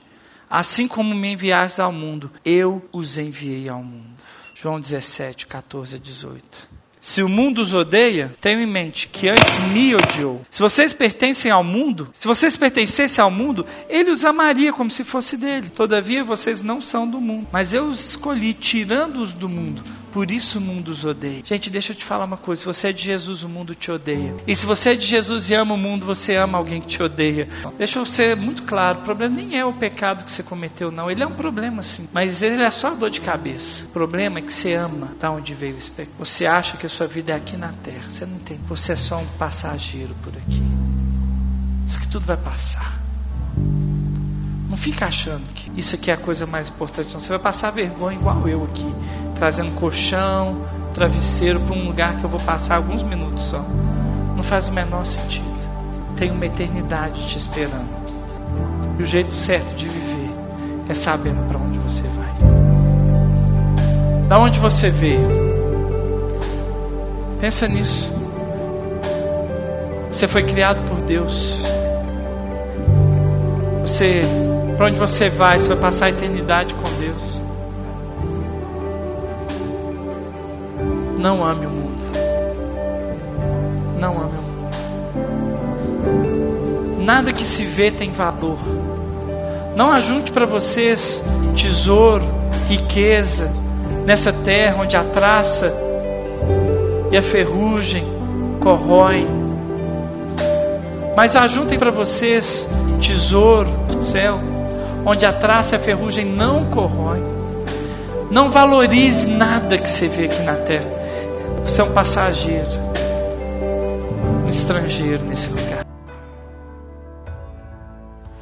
Assim 0.48 0.86
como 0.86 1.14
me 1.14 1.32
enviaste 1.32 1.80
ao 1.80 1.90
mundo, 1.90 2.30
eu 2.44 2.86
os 2.92 3.18
enviei 3.18 3.68
ao 3.68 3.82
mundo. 3.82 4.14
João 4.54 4.78
17, 4.78 5.46
14 5.46 5.96
a 5.96 5.98
18. 5.98 6.73
Se 7.04 7.22
o 7.22 7.28
mundo 7.28 7.60
os 7.60 7.74
odeia, 7.74 8.34
tenham 8.40 8.62
em 8.62 8.66
mente 8.66 9.08
que 9.08 9.28
antes 9.28 9.58
me 9.58 9.94
odiou. 9.94 10.40
Se 10.48 10.62
vocês 10.62 10.94
pertencem 10.94 11.50
ao 11.50 11.62
mundo, 11.62 12.08
se 12.14 12.26
vocês 12.26 12.56
pertencessem 12.56 13.22
ao 13.22 13.30
mundo, 13.30 13.66
ele 13.90 14.10
os 14.10 14.24
amaria 14.24 14.72
como 14.72 14.90
se 14.90 15.04
fosse 15.04 15.36
dele. 15.36 15.68
Todavia, 15.68 16.24
vocês 16.24 16.62
não 16.62 16.80
são 16.80 17.06
do 17.06 17.20
mundo. 17.20 17.46
Mas 17.52 17.74
eu 17.74 17.84
os 17.84 18.02
escolhi, 18.02 18.54
tirando-os 18.54 19.34
do 19.34 19.50
mundo 19.50 19.84
por 20.14 20.30
isso 20.30 20.60
o 20.60 20.60
mundo 20.60 20.92
os 20.92 21.04
odeia. 21.04 21.42
Gente, 21.44 21.68
deixa 21.68 21.90
eu 21.92 21.96
te 21.96 22.04
falar 22.04 22.24
uma 22.24 22.36
coisa: 22.36 22.60
se 22.60 22.66
você 22.66 22.88
é 22.88 22.92
de 22.92 23.02
Jesus, 23.02 23.42
o 23.42 23.48
mundo 23.48 23.74
te 23.74 23.90
odeia. 23.90 24.32
E 24.46 24.54
se 24.54 24.64
você 24.64 24.90
é 24.90 24.94
de 24.94 25.04
Jesus 25.04 25.50
e 25.50 25.54
ama 25.54 25.74
o 25.74 25.76
mundo, 25.76 26.06
você 26.06 26.36
ama 26.36 26.56
alguém 26.56 26.80
que 26.80 26.86
te 26.86 27.02
odeia. 27.02 27.48
Deixa 27.76 27.98
eu 27.98 28.06
ser 28.06 28.36
muito 28.36 28.62
claro: 28.62 29.00
o 29.00 29.02
problema 29.02 29.34
nem 29.34 29.58
é 29.58 29.64
o 29.64 29.72
pecado 29.72 30.24
que 30.24 30.30
você 30.30 30.44
cometeu, 30.44 30.92
não. 30.92 31.10
Ele 31.10 31.24
é 31.24 31.26
um 31.26 31.32
problema 31.32 31.82
sim, 31.82 32.08
mas 32.12 32.42
ele 32.42 32.62
é 32.62 32.70
só 32.70 32.94
dor 32.94 33.10
de 33.10 33.20
cabeça. 33.20 33.86
O 33.86 33.88
problema 33.88 34.38
é 34.38 34.42
que 34.42 34.52
você 34.52 34.74
ama 34.74 35.16
da 35.18 35.32
onde 35.32 35.52
veio 35.52 35.76
esse 35.76 35.90
pecado. 35.90 36.14
Você 36.16 36.46
acha 36.46 36.76
que 36.76 36.86
a 36.86 36.88
sua 36.88 37.08
vida 37.08 37.32
é 37.32 37.34
aqui 37.34 37.56
na 37.56 37.72
terra. 37.72 38.08
Você 38.08 38.24
não 38.24 38.36
entende. 38.36 38.60
Você 38.68 38.92
é 38.92 38.96
só 38.96 39.18
um 39.18 39.26
passageiro 39.36 40.14
por 40.22 40.32
aqui. 40.36 40.62
Isso 41.84 41.98
que 41.98 42.06
tudo 42.06 42.24
vai 42.24 42.36
passar. 42.36 43.02
Não 44.70 44.76
fica 44.76 45.06
achando 45.06 45.52
que 45.52 45.72
isso 45.76 45.96
aqui 45.96 46.12
é 46.12 46.14
a 46.14 46.16
coisa 46.16 46.46
mais 46.46 46.68
importante, 46.68 47.12
não. 47.12 47.18
Você 47.18 47.30
vai 47.30 47.38
passar 47.40 47.72
vergonha 47.72 48.16
igual 48.16 48.48
eu 48.48 48.62
aqui 48.62 48.94
trazendo 49.34 49.72
colchão, 49.72 50.56
travesseiro 50.94 51.60
para 51.60 51.74
um 51.74 51.86
lugar 51.86 52.16
que 52.16 52.24
eu 52.24 52.30
vou 52.30 52.40
passar 52.40 52.76
alguns 52.76 53.02
minutos 53.02 53.44
só. 53.44 53.64
Não 54.36 54.42
faz 54.42 54.68
o 54.68 54.72
menor 54.72 55.04
sentido. 55.04 55.44
Tem 56.16 56.30
uma 56.30 56.46
eternidade 56.46 57.26
te 57.28 57.36
esperando. 57.36 57.88
E 58.98 59.02
o 59.02 59.06
jeito 59.06 59.32
certo 59.32 59.74
de 59.74 59.86
viver 59.86 60.30
é 60.88 60.94
sabendo 60.94 61.46
para 61.48 61.58
onde 61.58 61.78
você 61.78 62.02
vai. 62.02 62.32
Da 64.28 64.38
onde 64.38 64.58
você 64.58 64.90
veio? 64.90 65.54
Pensa 67.40 67.68
nisso. 67.68 68.12
Você 70.10 70.28
foi 70.28 70.44
criado 70.44 70.80
por 70.88 71.00
Deus. 71.02 71.58
Você, 73.80 74.22
para 74.76 74.86
onde 74.86 74.98
você 74.98 75.28
vai, 75.28 75.58
você 75.58 75.68
vai 75.68 75.76
passar 75.76 76.06
a 76.06 76.10
eternidade 76.10 76.74
com 76.74 76.88
Deus. 77.00 77.43
Não 81.24 81.42
ame 81.42 81.64
o 81.64 81.70
mundo. 81.70 82.02
Não 83.98 84.12
ame 84.20 84.34
o 84.38 84.42
mundo. 84.42 84.52
nada 87.02 87.32
que 87.32 87.46
se 87.46 87.64
vê 87.64 87.90
tem 87.90 88.12
valor. 88.12 88.58
Não 89.74 89.90
ajunte 89.90 90.30
para 90.30 90.44
vocês 90.44 91.24
tesouro, 91.56 92.26
riqueza 92.68 93.50
nessa 94.04 94.34
terra 94.34 94.82
onde 94.82 94.98
a 94.98 95.02
traça 95.02 95.72
e 97.10 97.16
a 97.16 97.22
ferrugem 97.22 98.04
corroem. 98.60 99.26
Mas 101.16 101.36
ajuntem 101.36 101.78
para 101.78 101.90
vocês 101.90 102.68
tesouro 103.00 103.70
do 103.88 104.02
céu, 104.02 104.40
onde 105.06 105.24
a 105.24 105.32
traça 105.32 105.74
e 105.74 105.78
a 105.78 105.80
ferrugem 105.80 106.26
não 106.26 106.66
corroem. 106.66 107.22
Não 108.30 108.50
valorize 108.50 109.26
nada 109.26 109.78
que 109.78 109.88
você 109.88 110.06
vê 110.06 110.26
aqui 110.26 110.42
na 110.42 110.56
terra. 110.56 111.03
Você 111.64 111.80
é 111.80 111.84
um 111.84 111.92
passageiro, 111.94 112.68
um 114.44 114.48
estrangeiro 114.48 115.24
nesse 115.24 115.50
lugar. 115.50 115.84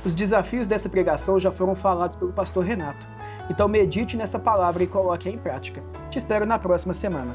Os 0.05 0.13
desafios 0.13 0.67
dessa 0.67 0.89
pregação 0.89 1.39
já 1.39 1.53
foram 1.53 1.77
falados 1.77 2.17
pelo 2.17 2.33
pastor 2.33 2.65
Renato. 2.65 3.07
Então 3.49 3.69
medite 3.69 4.17
nessa 4.17 4.41
palavra 4.41 4.83
e 4.83 4.89
coloque-a 4.89 5.33
em 5.33 5.39
prática. 5.39 5.83
Te 6.11 6.19
espero 6.19 6.45
na 6.45 6.59
próxima 6.59 6.93
semana. 6.93 7.35